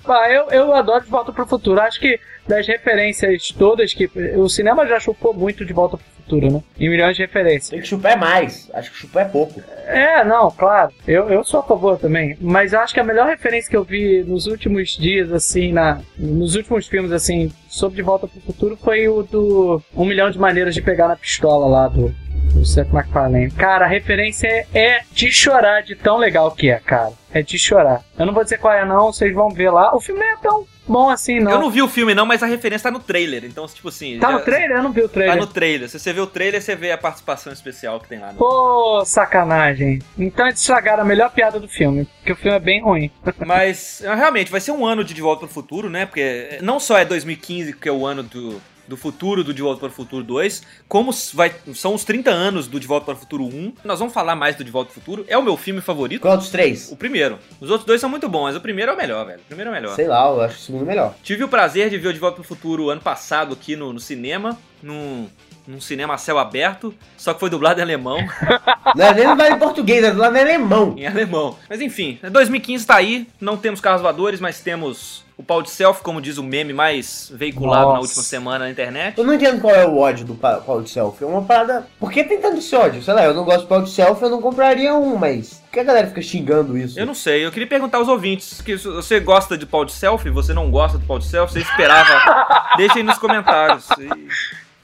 Ah, 0.06 0.30
eu, 0.30 0.50
eu 0.52 0.74
adoro 0.74 1.02
De 1.02 1.10
Volta 1.10 1.32
pro 1.32 1.46
Futuro. 1.48 1.80
Acho 1.80 1.98
que 1.98 2.20
das 2.46 2.68
referências 2.68 3.48
todas 3.58 3.94
que. 3.94 4.10
O 4.36 4.50
cinema 4.50 4.86
já 4.86 5.00
chupou 5.00 5.34
muito 5.34 5.64
De 5.64 5.72
Volta 5.72 5.96
pro 5.96 6.06
Futuro, 6.24 6.52
né? 6.52 6.62
Em 6.80 6.90
milhões 6.90 7.16
de 7.16 7.22
referências. 7.22 7.70
Tem 7.70 7.82
que 7.82 7.88
chupar 7.88 8.18
mais. 8.18 8.70
Acho 8.74 8.92
que 8.92 8.98
chupar 8.98 9.26
é 9.26 9.30
pouco. 9.30 9.62
É, 9.86 10.24
não, 10.24 10.50
claro. 10.52 10.92
Eu, 11.08 11.30
eu 11.30 11.44
sou 11.44 11.60
a 11.60 11.64
favor 11.64 11.98
também. 11.98 12.38
Mas 12.40 12.74
eu 12.74 12.80
acho 12.80 12.94
que 12.94 13.00
a 13.00 13.04
melhor 13.04 13.28
referência 13.28 13.70
que 13.70 13.78
eu 13.78 13.84
vi 13.84 14.24
nos 14.24 14.48
últimos 14.48 14.98
dias, 14.98 15.32
assim, 15.32 15.72
na, 15.72 16.02
nos 16.18 16.56
últimos 16.56 16.88
filmes, 16.88 17.12
assim, 17.12 17.52
sobre 17.68 17.98
De 17.98 18.02
Volta 18.02 18.28
pro 18.28 18.42
Futuro 18.42 18.78
foi 18.78 19.08
o 19.08 19.24
do 19.24 19.82
Um 19.96 20.06
Milhão 20.06 20.30
de 20.32 20.40
Maneiras 20.40 20.74
de 20.74 20.82
Pegar 20.82 21.08
na 21.08 21.16
Pistola 21.16 21.68
lá 21.68 21.88
do, 21.88 22.14
do 22.54 22.66
Seth 22.66 22.90
MacFarlane. 22.90 23.52
Cara, 23.52 23.86
a 23.86 23.88
referência 23.88 24.48
é, 24.48 24.68
é 24.74 25.02
de 25.12 25.32
chorar 25.32 25.82
de 25.82 25.96
tão 25.96 26.18
legal 26.18 26.52
que 26.52 26.70
é, 26.70 26.80
cara. 26.80 27.12
É 27.34 27.42
de 27.42 27.58
chorar. 27.58 28.02
Eu 28.18 28.26
não 28.26 28.34
vou 28.34 28.44
dizer 28.44 28.60
qual 28.60 28.74
é, 28.74 28.86
não, 28.86 29.12
vocês 29.12 29.34
vão 29.34 29.50
ver 29.50 29.70
lá. 29.72 29.96
O 29.96 30.00
filme 30.00 30.22
é 30.22 30.36
tão 30.38 30.66
bom 30.88 31.10
assim, 31.10 31.40
não. 31.40 31.52
Eu 31.52 31.60
não 31.60 31.70
vi 31.70 31.82
o 31.82 31.88
filme 31.88 32.14
não, 32.14 32.26
mas 32.26 32.42
a 32.44 32.46
referência 32.46 32.90
tá 32.90 32.92
no 32.92 33.00
trailer. 33.04 33.46
Então, 33.46 33.66
tipo 33.68 33.90
assim... 33.90 34.20
Tá 34.20 34.32
já- 34.32 34.38
no 34.38 34.44
trailer? 34.46 34.78
Eu 34.78 34.84
não 34.84 34.92
vi 34.92 35.02
o 35.02 35.08
Tá 35.08 35.14
trailer. 35.14 35.38
no 35.38 35.48
trailer. 35.48 35.90
Se 35.90 36.00
você 36.00 36.14
vê 36.14 36.22
o 36.22 36.28
trailer, 36.28 36.62
você 36.62 36.76
vê 36.76 36.92
a 36.92 36.98
participação 36.98 37.52
especial 37.54 38.00
que 38.00 38.08
tem 38.10 38.20
lá. 38.20 38.32
No... 38.32 38.38
Pô, 38.38 39.04
sacanagem. 39.06 40.00
Então 40.18 40.46
eles 40.48 40.60
estragaram 40.60 41.04
a 41.04 41.06
melhor 41.06 41.30
piada 41.32 41.60
do 41.60 41.68
filme, 41.68 42.06
porque 42.18 42.32
o 42.34 42.36
filme 42.36 42.56
é 42.58 42.60
bem 42.60 42.82
ruim. 42.82 43.12
Mas, 43.46 44.02
é, 44.04 44.14
realmente, 44.14 44.52
vai 44.52 44.62
ser 44.62 44.72
um 44.72 44.86
ano 44.86 45.04
de 45.04 45.14
De 45.14 45.22
Volta 45.22 45.40
para 45.42 45.52
o 45.52 45.54
Futuro, 45.54 45.90
né? 45.90 46.06
Porque 46.06 46.58
não 46.62 46.80
só 46.80 46.98
é 46.98 47.06
2015 47.06 47.74
que 47.74 47.88
é 47.90 47.92
o 47.92 48.06
ano 48.06 48.24
do, 48.24 48.62
do 48.88 48.98
futuro 48.98 49.44
do 49.44 49.54
De 49.54 49.62
Volta 49.62 49.80
para 49.80 49.90
o 49.90 49.92
Futuro 49.92 50.24
2, 50.24 50.64
como 50.88 51.12
vai, 51.34 51.54
são 51.74 51.94
os 51.94 52.04
30 52.04 52.30
anos 52.30 52.68
do 52.68 52.80
De 52.80 52.88
Volta 52.88 53.06
para 53.06 53.16
o 53.16 53.18
Futuro 53.18 53.46
1. 53.46 53.74
Nós 53.84 54.00
vamos 54.00 54.14
falar 54.14 54.36
mais 54.36 54.56
do 54.56 54.64
De 54.64 54.72
Volta 54.72 54.92
para 54.92 55.00
o 55.00 55.02
Futuro. 55.02 55.26
É 55.28 55.38
o 55.38 55.42
meu 55.42 55.56
filme 55.58 55.82
favorito. 55.82 56.22
Qual 56.22 56.38
dos 56.38 56.50
três? 56.50 56.92
O 56.92 56.96
primeiro. 56.96 57.40
Os 57.60 57.70
outros 57.70 57.86
dois 57.86 58.02
são 58.02 58.10
muito 58.10 58.28
bons, 58.28 58.44
mas 58.44 58.56
o 58.56 58.62
primeiro 58.62 58.92
é 58.92 58.94
o 58.94 58.98
melhor, 58.98 59.26
velho. 59.26 59.40
O 59.40 59.46
primeiro 59.46 59.70
é 59.70 59.72
o 59.72 59.76
melhor. 59.76 59.96
Sei 59.96 60.08
lá, 60.08 60.28
eu 60.28 60.42
acho 60.42 60.58
o 60.58 60.62
segundo 60.62 60.86
melhor. 60.86 61.16
Tive 61.24 61.44
o 61.44 61.48
prazer 61.48 61.90
de 61.90 61.98
ver 61.98 62.10
o 62.10 62.14
De 62.14 62.20
Volta 62.20 62.36
para 62.36 62.44
o 62.44 62.46
Futuro 62.46 62.90
ano 62.90 63.02
passado 63.02 63.54
aqui 63.54 63.76
no, 63.76 63.94
no 63.94 64.00
cinema, 64.00 64.58
num, 64.82 65.28
num 65.68 65.80
cinema 65.80 66.14
a 66.14 66.18
céu 66.18 66.38
aberto, 66.38 66.94
só 67.18 67.34
que 67.34 67.40
foi 67.40 67.50
dublado 67.50 67.80
em 67.80 67.84
alemão. 67.84 68.18
Não 68.96 69.06
é 69.06 69.14
nem 69.14 69.28
dublado 69.28 69.56
em 69.56 69.60
português, 69.60 70.04
é 70.04 70.12
dublado 70.12 70.36
em 70.38 70.42
alemão. 70.42 70.96
em 70.98 71.08
alemão. 71.08 71.58
Mas 71.70 71.82
enfim, 71.82 72.20
2015 72.30 72.86
tá 72.86 72.96
aí, 72.96 73.28
não 73.40 73.58
temos 73.58 73.80
carros 73.80 74.02
voadores, 74.02 74.40
mas 74.40 74.60
temos 74.60 75.24
o 75.44 75.46
pau 75.46 75.62
de 75.62 75.70
selfie, 75.70 76.02
como 76.02 76.22
diz 76.22 76.38
o 76.38 76.44
meme 76.44 76.72
mais 76.72 77.30
veiculado 77.36 77.82
na 77.82 77.88
Nossa. 77.96 78.02
última 78.08 78.24
semana 78.24 78.60
na 78.66 78.72
internet. 78.72 79.18
Eu 79.18 79.26
não 79.26 79.34
entendo 79.34 79.60
qual 79.60 79.76
é 79.76 79.86
o 79.86 79.98
ódio 79.98 80.24
do 80.26 80.36
pa- 80.36 80.62
pau 80.66 80.82
de 80.82 80.90
selfie. 80.90 81.26
É 81.26 81.28
uma 81.28 81.42
parada. 81.44 81.86
Por 82.00 82.10
que 82.12 82.24
tem 82.24 82.40
tanto 82.40 82.60
esse 82.60 82.74
ódio? 82.74 83.04
Sei 83.04 83.14
lá, 83.14 83.26
eu 83.26 83.34
não 83.34 83.44
gosto 83.44 83.62
de 83.64 83.68
pau 83.68 83.82
de 83.82 83.90
selfie, 83.90 84.24
eu 84.24 84.30
não 84.30 84.42
compraria 84.42 84.94
um, 84.96 85.18
mas. 85.18 85.56
Por 85.66 85.72
que 85.74 85.80
a 85.82 85.84
galera 85.84 86.08
fica 86.08 86.22
xingando 86.22 86.78
isso? 86.78 86.98
Eu 86.98 87.06
não 87.06 87.14
sei, 87.14 87.46
eu 87.46 87.52
queria 87.52 87.68
perguntar 87.68 87.98
aos 87.98 88.08
ouvintes, 88.08 88.62
que 88.62 88.78
você 88.78 89.20
gosta 89.20 89.58
de 89.58 89.66
pau 89.66 89.84
de 89.84 89.92
selfie, 89.92 90.30
você 90.30 90.54
não 90.54 90.72
gosta 90.72 90.98
do 90.98 91.06
pau 91.06 91.20
de 91.20 91.26
selfie, 91.26 91.54
você 91.56 91.60
esperava? 91.60 92.48
Deixa 92.78 92.96
aí 93.00 93.04
nos 93.04 93.18
comentários. 93.18 93.90
E- 94.00 94.10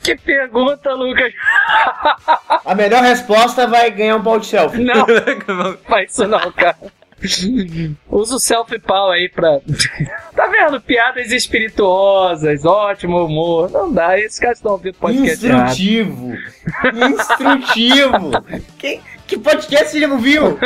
Que 0.04 0.16
pergunta, 0.18 0.94
Lucas. 0.94 1.32
A 2.66 2.74
melhor 2.76 3.02
resposta 3.04 3.66
vai 3.68 3.92
ganhar 3.92 4.16
um 4.18 4.24
pau 4.24 4.40
de 4.40 4.46
selfie. 4.48 4.84
Não, 4.84 5.06
faz 5.88 6.12
isso 6.12 6.28
não, 6.28 6.52
cara. 6.52 6.76
Usa 8.10 8.36
o 8.36 8.40
selfie 8.40 8.80
pau 8.80 9.12
aí 9.12 9.30
pra. 9.30 9.60
tá 10.36 10.48
vendo? 10.48 10.80
Piadas 10.82 11.32
espirituosas, 11.32 12.66
ótimo 12.66 13.26
humor. 13.26 13.70
Não 13.70 13.92
dá, 13.92 14.18
esses 14.18 14.40
caras 14.40 14.58
estão 14.58 14.74
ouvindo 14.74 14.96
podcast. 14.96 15.46
Instrutivo. 15.46 16.38
Instrutivo. 17.12 18.32
que, 18.78 19.02
que 19.28 19.38
podcast 19.38 19.90
você 19.92 20.00
já 20.00 20.08
não 20.08 20.20
viu? 20.20 20.58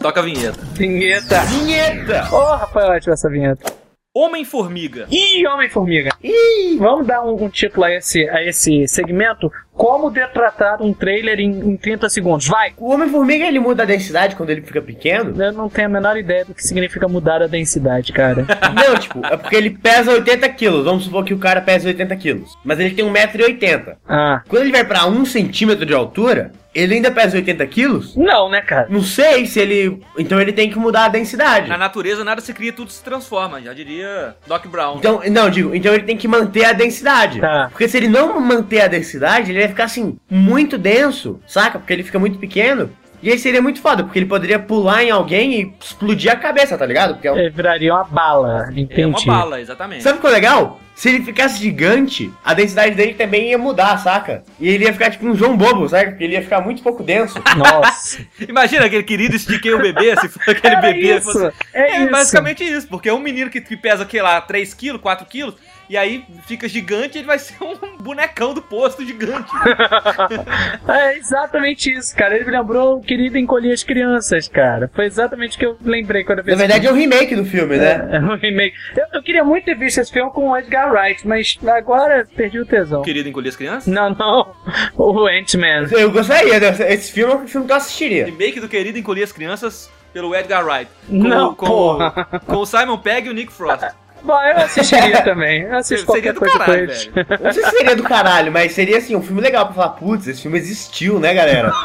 Toca 0.00 0.20
a 0.20 0.22
vinheta. 0.22 0.60
Vinheta. 0.74 1.40
Vinheta. 1.42 2.26
Porra, 2.28 2.66
foi 2.66 2.82
ótima 2.82 3.14
essa 3.14 3.28
vinheta. 3.28 3.72
Homem-Formiga. 4.14 5.06
Ih, 5.10 5.46
Homem-Formiga. 5.46 6.10
Ih, 6.22 6.76
Vamos 6.78 7.06
dar 7.06 7.22
um, 7.22 7.44
um 7.44 7.48
título 7.48 7.84
a 7.84 7.92
esse, 7.92 8.28
a 8.28 8.42
esse 8.42 8.86
segmento? 8.86 9.50
Como 9.74 10.10
detratar 10.10 10.82
um 10.82 10.92
trailer 10.92 11.40
em, 11.40 11.50
em 11.50 11.76
30 11.76 12.08
segundos. 12.08 12.46
Vai! 12.46 12.72
o 12.76 12.92
Homem-Formiga 12.92 13.46
ele 13.46 13.58
muda 13.58 13.84
a 13.84 13.86
densidade 13.86 14.36
quando 14.36 14.50
ele 14.50 14.60
fica 14.60 14.82
pequeno? 14.82 15.40
Eu 15.42 15.52
não 15.52 15.68
tenho 15.68 15.88
a 15.88 15.90
menor 15.90 16.16
ideia 16.16 16.44
do 16.44 16.54
que 16.54 16.62
significa 16.62 17.08
mudar 17.08 17.42
a 17.42 17.46
densidade, 17.46 18.12
cara. 18.12 18.46
Não, 18.74 18.96
tipo, 18.96 19.24
é 19.24 19.36
porque 19.36 19.56
ele 19.56 19.70
pesa 19.70 20.12
80 20.12 20.48
quilos. 20.50 20.84
Vamos 20.84 21.04
supor 21.04 21.24
que 21.24 21.34
o 21.34 21.38
cara 21.38 21.60
pesa 21.60 21.88
80 21.88 22.16
quilos. 22.16 22.58
Mas 22.64 22.78
ele 22.80 22.94
tem 22.94 23.04
1,80m. 23.04 23.96
Ah. 24.08 24.42
Quando 24.48 24.62
ele 24.62 24.72
vai 24.72 24.84
pra 24.84 25.06
1 25.06 25.24
centímetro 25.24 25.86
de 25.86 25.94
altura, 25.94 26.52
ele 26.74 26.94
ainda 26.94 27.10
pesa 27.10 27.36
80 27.36 27.66
quilos? 27.66 28.16
Não, 28.16 28.48
né, 28.48 28.62
cara? 28.62 28.86
Não 28.88 29.02
sei 29.02 29.46
se 29.46 29.60
ele. 29.60 30.00
Então 30.18 30.40
ele 30.40 30.52
tem 30.52 30.70
que 30.70 30.78
mudar 30.78 31.04
a 31.04 31.08
densidade. 31.08 31.68
Na 31.68 31.76
natureza 31.76 32.24
nada 32.24 32.40
se 32.40 32.52
cria, 32.54 32.72
tudo 32.72 32.90
se 32.90 33.02
transforma. 33.02 33.60
Já 33.60 33.74
diria 33.74 34.34
Doc 34.46 34.66
Brown. 34.66 34.96
Então, 34.96 35.22
não, 35.30 35.50
digo, 35.50 35.74
então 35.74 35.92
ele 35.92 36.04
tem 36.04 36.16
que 36.16 36.26
manter 36.26 36.64
a 36.64 36.72
densidade. 36.72 37.40
Tá. 37.40 37.68
Porque 37.70 37.86
se 37.86 37.96
ele 37.96 38.08
não 38.08 38.40
manter 38.40 38.80
a 38.80 38.86
densidade, 38.86 39.52
ele 39.52 39.61
vai 39.62 39.68
ficar 39.68 39.84
assim, 39.84 40.18
muito 40.30 40.76
denso, 40.78 41.40
saca? 41.46 41.78
Porque 41.78 41.92
ele 41.92 42.02
fica 42.02 42.18
muito 42.18 42.38
pequeno. 42.38 42.90
E 43.22 43.30
aí 43.30 43.38
seria 43.38 43.62
muito 43.62 43.80
foda, 43.80 44.02
porque 44.02 44.18
ele 44.18 44.26
poderia 44.26 44.58
pular 44.58 45.04
em 45.04 45.10
alguém 45.10 45.52
e 45.60 45.74
explodir 45.80 46.32
a 46.32 46.34
cabeça, 46.36 46.76
tá 46.76 46.84
ligado? 46.84 47.14
Porque 47.14 47.28
é 47.28 47.32
um- 47.32 47.38
Ele 47.38 47.50
viraria 47.50 47.94
uma 47.94 48.02
bala, 48.02 48.68
entendi. 48.72 49.00
é 49.02 49.06
uma 49.06 49.24
bala, 49.24 49.60
exatamente. 49.60 50.02
Sabe 50.02 50.18
o 50.18 50.20
que 50.20 50.26
é 50.26 50.30
legal? 50.30 50.80
Se 50.94 51.08
ele 51.08 51.24
ficasse 51.24 51.58
gigante, 51.60 52.30
a 52.44 52.52
densidade 52.54 52.94
dele 52.94 53.14
também 53.14 53.50
ia 53.50 53.58
mudar, 53.58 53.96
saca? 53.98 54.44
E 54.60 54.68
ele 54.68 54.84
ia 54.84 54.92
ficar 54.92 55.10
tipo 55.10 55.26
um 55.26 55.34
João 55.34 55.56
Bobo, 55.56 55.88
sabe? 55.88 56.10
Porque 56.10 56.24
ele 56.24 56.34
ia 56.34 56.42
ficar 56.42 56.60
muito 56.60 56.82
pouco 56.82 57.02
denso. 57.02 57.40
Nossa. 57.56 58.18
Imagina 58.48 58.86
aquele 58.86 59.02
querido 59.02 59.34
estiquei 59.34 59.72
o 59.72 59.78
bebê, 59.80 60.14
se 60.20 60.28
for 60.28 60.50
aquele 60.50 60.74
Era 60.74 60.80
bebê. 60.82 61.16
isso, 61.16 61.32
fosse- 61.32 61.52
é 61.72 62.00
isso. 62.02 62.10
basicamente 62.10 62.62
isso, 62.62 62.86
porque 62.88 63.08
é 63.08 63.12
um 63.14 63.18
menino 63.18 63.50
que, 63.50 63.60
que 63.60 63.76
pesa, 63.76 64.06
sei 64.08 64.20
lá, 64.22 64.40
3 64.40 64.74
quilos, 64.74 65.00
4 65.00 65.26
quilos, 65.26 65.54
e 65.88 65.96
aí 65.96 66.24
fica 66.46 66.68
gigante 66.68 67.18
ele 67.18 67.26
vai 67.26 67.38
ser 67.38 67.54
um 67.62 67.96
bonecão 67.98 68.54
do 68.54 68.62
posto 68.62 69.04
gigante. 69.04 69.50
É 70.88 71.16
exatamente 71.16 71.92
isso, 71.92 72.14
cara. 72.16 72.34
Ele 72.34 72.44
me 72.44 72.50
lembrou 72.52 72.96
o 72.98 73.00
querido 73.00 73.38
encolher 73.38 73.72
as 73.72 73.82
crianças, 73.82 74.48
cara. 74.48 74.90
Foi 74.94 75.06
exatamente 75.06 75.56
o 75.56 75.58
que 75.58 75.66
eu 75.66 75.76
lembrei 75.84 76.24
quando 76.24 76.38
eu 76.40 76.44
vi 76.44 76.50
Na 76.50 76.56
verdade 76.56 76.86
é 76.86 76.90
um 76.92 76.94
remake 76.94 77.34
do 77.34 77.44
filme, 77.44 77.76
né? 77.76 77.98
filme. 77.98 78.14
É 78.16 78.20
um 78.20 78.36
remake. 78.36 78.74
Eu, 78.96 79.04
eu 79.14 79.22
queria 79.22 79.44
muito 79.44 79.64
ter 79.64 79.74
visto 79.76 79.98
esse 79.98 80.12
filme 80.12 80.30
com 80.32 80.50
o 80.50 80.56
Edgar 80.56 80.81
Wright, 80.90 81.26
mas 81.26 81.58
agora 81.66 82.26
perdi 82.36 82.58
o 82.58 82.66
tesão. 82.66 83.02
Querido 83.02 83.28
encolher 83.28 83.48
as 83.50 83.56
crianças? 83.56 83.86
Não, 83.92 84.10
não. 84.10 84.54
O 84.96 85.26
Ant-Man. 85.26 85.88
Eu 85.90 86.10
gostaria, 86.10 86.58
né? 86.58 86.92
esse 86.92 87.12
filme 87.12 87.32
é 87.32 87.36
um 87.36 87.48
filme 87.48 87.66
que 87.66 87.72
eu 87.72 87.76
assistiria. 87.76 88.24
Remake 88.26 88.60
do 88.60 88.68
Querido 88.68 88.98
Encolher 88.98 89.24
as 89.24 89.32
Crianças 89.32 89.90
pelo 90.12 90.34
Edgar 90.34 90.64
Wright. 90.64 90.90
Com, 91.08 91.14
Não, 91.16 91.54
com, 91.54 91.66
porra. 91.66 92.40
com 92.46 92.56
o 92.56 92.66
Simon 92.66 92.98
Pegg 92.98 93.26
e 93.26 93.30
o 93.30 93.34
Nick 93.34 93.52
Frost. 93.52 93.82
Bom, 94.22 94.40
eu 94.40 94.56
assistiria 94.58 95.22
também. 95.22 95.62
Eu 95.62 95.78
assisto 95.78 96.12
Seria 96.12 96.32
do 96.32 96.40
caralho, 96.40 96.86
velho. 96.86 97.12
Não 97.42 97.52
sei 97.52 97.64
se 97.64 97.70
seria 97.70 97.96
do 97.96 98.02
caralho, 98.04 98.52
mas 98.52 98.72
seria 98.72 98.98
assim, 98.98 99.16
um 99.16 99.22
filme 99.22 99.40
legal 99.40 99.66
pra 99.66 99.74
falar, 99.74 99.88
putz, 99.90 100.28
esse 100.28 100.42
filme 100.42 100.58
existiu, 100.58 101.18
né, 101.18 101.34
galera? 101.34 101.72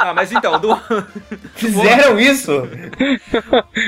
Ah, 0.00 0.14
mas 0.14 0.32
então, 0.32 0.58
do, 0.58 0.74
Fizeram 1.56 2.18
isso? 2.18 2.66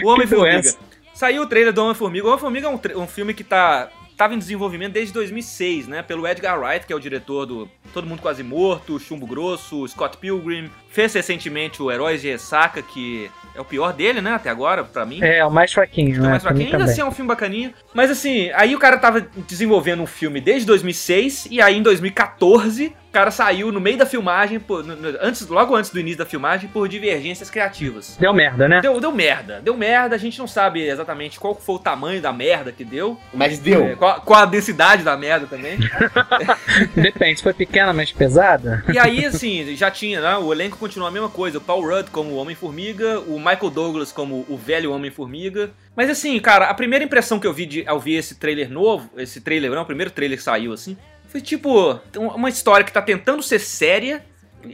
o 0.04 0.08
Homem-Formiga. 0.08 0.74
Saiu 1.14 1.42
o 1.42 1.46
trailer 1.46 1.72
do 1.72 1.82
Homem-Formiga. 1.82 2.26
O 2.26 2.28
Homem-Formiga 2.28 2.66
é 2.66 2.70
um, 2.70 3.02
um 3.02 3.06
filme 3.06 3.32
que 3.32 3.42
tá. 3.42 3.88
Tava 4.22 4.34
em 4.34 4.38
desenvolvimento 4.38 4.92
desde 4.92 5.12
2006, 5.14 5.88
né? 5.88 6.00
Pelo 6.00 6.24
Edgar 6.28 6.56
Wright, 6.56 6.86
que 6.86 6.92
é 6.92 6.96
o 6.96 7.00
diretor 7.00 7.44
do 7.44 7.68
Todo 7.92 8.06
Mundo 8.06 8.22
Quase 8.22 8.44
Morto, 8.44 8.96
Chumbo 9.00 9.26
Grosso, 9.26 9.84
Scott 9.88 10.16
Pilgrim. 10.16 10.70
Fez 10.88 11.12
recentemente 11.12 11.82
o 11.82 11.90
Heróis 11.90 12.22
de 12.22 12.28
Ressaca, 12.28 12.80
que 12.82 13.28
é 13.52 13.60
o 13.60 13.64
pior 13.64 13.92
dele, 13.92 14.20
né? 14.20 14.34
Até 14.34 14.48
agora, 14.48 14.84
pra 14.84 15.04
mim. 15.04 15.18
É, 15.20 15.44
o 15.44 15.50
mais 15.50 15.72
fraquinho, 15.72 16.22
né? 16.22 16.38
Pra 16.38 16.54
quem 16.54 16.66
mim 16.66 16.72
ainda 16.72 16.84
assim 16.84 17.00
é 17.00 17.04
um 17.04 17.10
filme 17.10 17.26
bacaninha. 17.26 17.74
Mas 17.92 18.12
assim, 18.12 18.48
aí 18.54 18.76
o 18.76 18.78
cara 18.78 18.96
tava 18.96 19.26
desenvolvendo 19.48 20.04
um 20.04 20.06
filme 20.06 20.40
desde 20.40 20.68
2006 20.68 21.48
e 21.50 21.60
aí 21.60 21.76
em 21.76 21.82
2014 21.82 22.86
o 22.86 22.92
cara 23.12 23.30
saiu 23.30 23.70
no 23.70 23.80
meio 23.80 23.96
da 23.98 24.06
filmagem, 24.06 24.58
por- 24.58 24.84
antes, 25.20 25.46
logo 25.46 25.74
antes 25.76 25.90
do 25.90 26.00
início 26.00 26.18
da 26.18 26.26
filmagem, 26.26 26.68
por 26.68 26.88
divergências 26.88 27.50
criativas. 27.50 28.16
Deu 28.18 28.32
merda, 28.32 28.68
né? 28.68 28.80
Deu, 28.80 28.98
deu 29.00 29.12
merda, 29.12 29.60
deu 29.62 29.76
merda, 29.76 30.14
a 30.16 30.18
gente 30.18 30.38
não 30.38 30.46
sabe 30.46 30.82
exatamente 30.86 31.38
qual 31.38 31.54
foi 31.54 31.74
o 31.74 31.78
tamanho 31.78 32.20
da 32.22 32.32
merda 32.32 32.72
que 32.72 32.84
deu, 32.84 33.18
Mas 33.32 33.58
é, 33.58 33.62
deu. 33.62 33.96
qual, 33.96 34.20
qual 34.22 34.40
a 34.40 34.46
densidade 34.46 35.02
da 35.02 35.16
merda 35.16 35.46
também. 35.46 35.78
Depende, 36.96 37.36
se 37.38 37.42
foi 37.42 37.52
pequena, 37.54 37.92
mas 37.92 38.12
pesada. 38.12 38.84
E 38.92 38.98
aí, 38.98 39.24
assim, 39.24 39.74
já 39.76 39.90
tinha, 39.90 40.20
né? 40.20 40.36
O 40.38 40.52
elenco 40.52 40.76
continua 40.78 41.08
a 41.08 41.10
mesma 41.10 41.28
coisa. 41.28 41.58
O 41.58 41.60
Paul 41.60 41.82
Rudd 41.86 42.08
como 42.10 42.30
o 42.30 42.36
Homem-Formiga, 42.36 43.20
o 43.20 43.38
Michael 43.38 43.70
Douglas 43.70 44.12
como 44.12 44.44
o 44.48 44.56
velho 44.56 44.92
Homem-Formiga. 44.92 45.70
Mas 45.94 46.08
assim, 46.08 46.38
cara, 46.40 46.66
a 46.70 46.74
primeira 46.74 47.04
impressão 47.04 47.38
que 47.38 47.46
eu 47.46 47.52
vi 47.52 47.66
de, 47.66 47.84
ao 47.86 48.00
ver 48.00 48.14
esse 48.14 48.36
trailer 48.36 48.70
novo, 48.70 49.10
esse 49.18 49.40
trailer, 49.40 49.70
não, 49.70 49.82
o 49.82 49.86
primeiro 49.86 50.10
trailer 50.10 50.38
que 50.38 50.44
saiu, 50.44 50.72
assim, 50.72 50.96
foi 51.32 51.40
tipo 51.40 51.94
um- 52.18 52.28
uma 52.28 52.50
história 52.50 52.84
que 52.84 52.92
tá 52.92 53.00
tentando 53.00 53.42
ser 53.42 53.58
séria, 53.58 54.22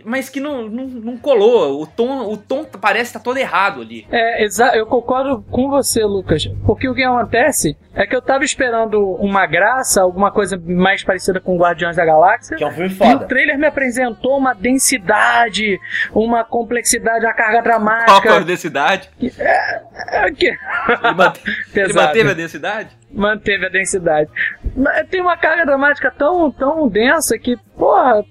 mas 0.05 0.29
que 0.29 0.41
não, 0.41 0.69
não, 0.69 0.85
não 0.87 1.17
colou. 1.19 1.83
O 1.83 1.87
tom, 1.87 2.31
o 2.33 2.37
tom 2.37 2.65
parece 2.65 3.05
estar 3.11 3.21
todo 3.21 3.37
errado 3.39 3.81
ali. 3.81 4.07
É, 4.11 4.45
exa 4.45 4.77
eu 4.77 4.87
concordo 4.87 5.43
com 5.51 5.69
você, 5.69 6.05
Lucas. 6.05 6.47
Porque 6.67 6.89
o 6.89 6.95
que 6.95 7.03
acontece 7.03 7.77
é 7.95 8.07
que 8.07 8.15
eu 8.15 8.23
tava 8.23 8.45
esperando 8.45 9.01
uma 9.17 9.47
graça, 9.47 10.03
alguma 10.03 10.31
coisa 10.31 10.61
mais 10.65 11.03
parecida 11.03 11.41
com 11.41 11.57
Guardiões 11.59 11.97
da 11.97 12.05
Galáxia. 12.05 12.57
Que 12.57 12.65
é 12.65 12.67
um 12.67 12.71
filme 12.73 12.91
E 12.91 12.93
o 12.93 12.97
foda. 12.97 13.27
trailer 13.27 13.59
me 13.59 13.67
apresentou 13.67 14.37
uma 14.39 14.55
densidade, 14.55 15.79
uma 16.13 16.45
complexidade, 16.45 17.25
uma 17.25 17.35
carga 17.35 17.63
Qual 17.63 17.63
foi 17.63 17.73
a 17.73 17.79
dramática. 17.79 18.41
densidade? 18.45 19.11
É, 19.39 20.31
que- 20.31 20.47
Ele, 20.47 21.15
mante- 21.15 21.41
ele 21.75 21.87
Pesado. 21.87 22.07
manteve 22.09 22.31
a 22.31 22.35
densidade? 22.35 22.99
Manteve 23.11 23.67
a 23.67 23.69
densidade. 23.69 24.31
Mas 24.77 25.09
tem 25.09 25.21
uma 25.21 25.37
carga 25.37 25.65
dramática 25.65 26.11
tão, 26.17 26.51
tão 26.51 26.89
densa 26.89 27.39
que, 27.39 27.57
porra, 27.77 28.23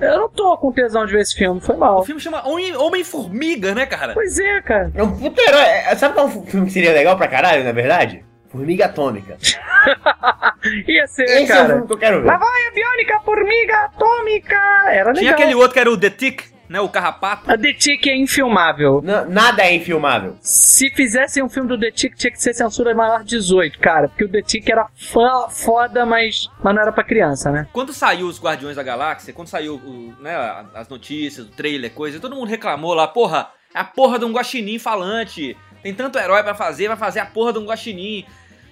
eu 0.00 0.18
não 0.18 0.28
tô 0.28 0.56
com 0.58 0.72
tesão 0.72 1.04
de 1.06 1.12
ver 1.12 1.20
esse 1.22 1.34
filme, 1.36 1.60
foi 1.60 1.76
O 1.76 1.78
mal. 1.78 2.04
filme 2.04 2.20
chama 2.20 2.46
Homem- 2.48 2.76
Homem-Formiga, 2.76 3.74
né, 3.74 3.86
cara? 3.86 4.14
Pois 4.14 4.38
é, 4.38 4.60
cara. 4.62 4.90
É 4.94 5.02
um 5.02 5.16
puta 5.16 5.40
herói. 5.42 5.60
É, 5.62 5.94
Sabe 5.96 6.14
qual 6.14 6.28
filme 6.28 6.66
que 6.66 6.72
seria 6.72 6.92
legal 6.92 7.16
pra 7.16 7.28
caralho, 7.28 7.64
na 7.64 7.72
verdade? 7.72 8.24
Formiga 8.50 8.86
Atômica. 8.86 9.36
Ia 10.88 11.06
ser, 11.06 11.24
Esse 11.24 11.36
é 11.40 11.44
o 11.44 11.48
cara. 11.48 11.68
filme 11.68 11.86
que 11.86 11.92
eu 11.92 11.98
quero 11.98 12.24
Lá 12.24 12.32
ver. 12.34 12.38
vai 12.38 12.66
a 12.66 12.70
biônica 12.72 13.20
formiga 13.20 13.76
atômica! 13.84 14.56
Era 14.86 15.10
legal. 15.10 15.14
Tinha 15.14 15.32
aquele 15.32 15.54
outro 15.54 15.72
que 15.74 15.80
era 15.80 15.90
o 15.90 15.96
The 15.98 16.10
Tick, 16.10 16.44
né? 16.68 16.80
O 16.80 16.88
Carrapato. 16.88 17.50
A 17.50 17.56
The 17.56 17.72
Tick 17.72 18.06
é 18.06 18.16
infilmável. 18.16 19.02
N- 19.02 19.32
nada 19.32 19.62
é 19.62 19.74
infilmável. 19.74 20.36
Se 20.40 20.90
fizessem 20.90 21.42
um 21.42 21.48
filme 21.48 21.68
do 21.68 21.78
The 21.78 21.90
Tick, 21.90 22.16
tinha 22.16 22.30
que 22.30 22.40
ser 22.42 22.54
censura 22.54 22.94
maior 22.94 23.20
de 23.24 23.30
18, 23.36 23.78
cara. 23.78 24.08
Porque 24.08 24.24
o 24.24 24.28
The 24.28 24.42
Tick 24.42 24.68
era 24.68 24.86
fã, 24.94 25.48
foda, 25.48 26.04
mas, 26.04 26.48
mas 26.62 26.74
não 26.74 26.82
era 26.82 26.92
pra 26.92 27.04
criança, 27.04 27.50
né? 27.50 27.66
Quando 27.72 27.92
saiu 27.92 28.26
os 28.26 28.40
Guardiões 28.40 28.76
da 28.76 28.82
Galáxia, 28.82 29.32
quando 29.32 29.48
saiu 29.48 29.76
o- 29.76 30.14
né, 30.20 30.34
as 30.74 30.88
notícias, 30.88 31.46
o 31.46 31.50
trailer, 31.50 31.90
coisa, 31.92 32.20
todo 32.20 32.36
mundo 32.36 32.48
reclamou 32.48 32.94
lá, 32.94 33.06
porra, 33.08 33.48
é 33.74 33.78
a 33.80 33.84
porra 33.84 34.18
de 34.18 34.24
um 34.24 34.32
guaxinim 34.32 34.78
falante. 34.78 35.56
Tem 35.82 35.94
tanto 35.94 36.18
herói 36.18 36.42
pra 36.42 36.54
fazer, 36.54 36.88
vai 36.88 36.96
fazer 36.96 37.20
a 37.20 37.26
porra 37.26 37.52
de 37.52 37.58
um 37.60 37.64
guaxinim. 37.66 38.24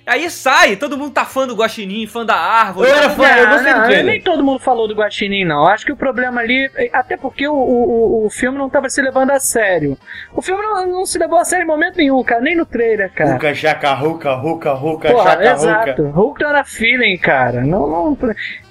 Aí 0.07 0.31
sai, 0.31 0.77
todo 0.77 0.97
mundo 0.97 1.11
tá 1.11 1.25
fã 1.25 1.49
do 1.49 1.57
guaxinim, 1.57 2.07
fã 2.07 2.25
da 2.25 2.37
árvore. 2.37 2.89
Eu 2.89 2.95
era 2.97 3.11
fã, 3.11 3.27
eu 3.27 3.49
gostei 3.49 3.73
do 3.73 3.79
não, 3.81 3.87
trailer. 3.87 4.05
nem 4.07 4.21
todo 4.23 4.45
mundo 4.45 4.61
falou 4.61 4.87
do 4.87 4.95
Guaxinim, 4.95 5.45
não. 5.45 5.67
Acho 5.67 5.85
que 5.85 5.91
o 5.91 5.97
problema 5.97 6.41
ali, 6.41 6.71
até 6.93 7.17
porque 7.17 7.49
o, 7.49 7.53
o, 7.55 8.27
o- 8.27 8.31
filme 8.31 8.57
não 8.57 8.71
tava 8.71 8.89
se 8.89 9.03
levando 9.03 9.33
a 9.33 9.41
sério. 9.41 9.99
O 10.33 10.41
filme 10.41 10.63
não, 10.63 10.87
não 10.87 11.05
se 11.07 11.19
levou 11.19 11.39
a 11.39 11.45
sério 11.45 11.65
em 11.65 11.67
momento 11.67 11.97
nenhum, 11.97 12.23
cara, 12.23 12.41
nem 12.41 12.55
no 12.57 12.65
trailer, 12.65 13.11
cara. 13.13 13.33
Ruka, 13.33 13.53
chaca, 13.55 13.93
ruca, 13.95 14.33
ruca, 14.35 14.73
ruca, 14.75 15.11
Porra, 15.11 15.31
chaca, 15.31 15.53
exato. 15.53 16.03
ruca. 16.05 16.15
Hulk 16.17 16.45
era 16.45 16.65
feeling, 16.65 17.19
cara. 17.19 17.63
Não, 17.63 17.89
não. 17.89 18.19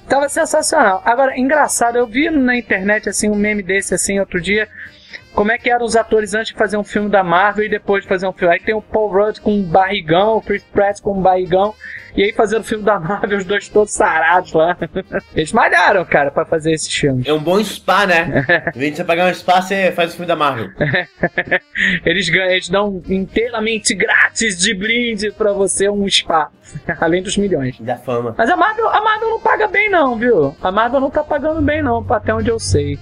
Tava 0.08 0.30
sensacional. 0.30 1.02
Agora, 1.04 1.38
engraçado, 1.38 1.98
eu 1.98 2.08
vi 2.08 2.30
na 2.30 2.56
internet 2.56 3.10
assim 3.10 3.30
um 3.30 3.36
meme 3.36 3.62
desse 3.62 3.94
assim 3.94 4.20
outro 4.22 4.40
dia. 4.40 4.70
Como 5.36 5.52
é 5.52 5.58
que 5.58 5.70
eram 5.70 5.86
os 5.86 5.98
atores 5.98 6.34
antes 6.34 6.54
de 6.54 6.58
fazer 6.58 6.78
um 6.78 6.84
filme 6.84 7.10
da 7.10 7.22
Marvel 7.22 7.66
e 7.66 7.70
depois 7.70 8.04
de 8.04 8.10
fazer 8.10 8.26
um 8.26 8.32
filme? 8.32 8.54
Aí 8.54 8.60
tem 8.62 8.74
o 8.74 8.82
Paul 8.82 9.12
Rudd 9.12 9.42
com 9.42 9.52
um 9.52 9.64
barrigão, 9.64 10.38
o 10.38 10.42
Chris 10.42 10.64
Pratt 10.64 11.02
com 11.02 11.12
um 11.12 11.22
barrigão. 11.22 11.76
E 12.16 12.24
aí 12.24 12.32
fazendo 12.32 12.62
o 12.62 12.64
filme 12.64 12.86
da 12.86 12.98
Marvel, 12.98 13.38
os 13.38 13.44
dois 13.44 13.68
todos 13.68 13.94
sarados 13.94 14.54
lá. 14.54 14.78
Eles 15.36 15.52
malharam, 15.52 16.06
cara, 16.06 16.32
pra 16.32 16.46
fazer 16.46 16.72
esse 16.72 16.90
filme. 16.90 17.24
É 17.28 17.34
um 17.34 17.40
bom 17.40 17.62
spa, 17.62 18.06
né? 18.06 18.46
Em 18.74 18.80
vez 18.80 18.92
de 18.92 18.98
você 18.98 19.04
pagar 19.04 19.30
um 19.30 19.34
spa, 19.34 19.62
você 19.62 19.92
faz 19.92 20.12
o 20.12 20.14
filme 20.14 20.28
da 20.28 20.38
Marvel. 20.38 20.70
Eles 22.06 22.30
ganham, 22.30 22.52
eles 22.52 22.70
dão 22.70 23.02
inteiramente 23.10 23.94
grátis 23.94 24.58
de 24.58 24.74
brinde 24.74 25.32
pra 25.32 25.52
você 25.52 25.90
um 25.90 26.08
spa. 26.08 26.50
Além 27.02 27.22
dos 27.22 27.36
milhões. 27.36 27.78
Da 27.82 27.98
fama. 27.98 28.34
Mas 28.38 28.50
a 28.50 28.56
Marvel, 28.56 28.88
a 28.88 29.02
Marvel 29.02 29.30
não 29.32 29.40
paga 29.42 29.68
bem 29.68 29.90
não, 29.90 30.16
viu? 30.16 30.56
A 30.62 30.72
Marvel 30.72 31.02
não 31.02 31.10
tá 31.10 31.24
pagando 31.24 31.62
bem 31.62 31.84
não, 31.84 32.06
até 32.10 32.34
onde 32.34 32.50
eu 32.50 32.60
sei. 32.60 32.98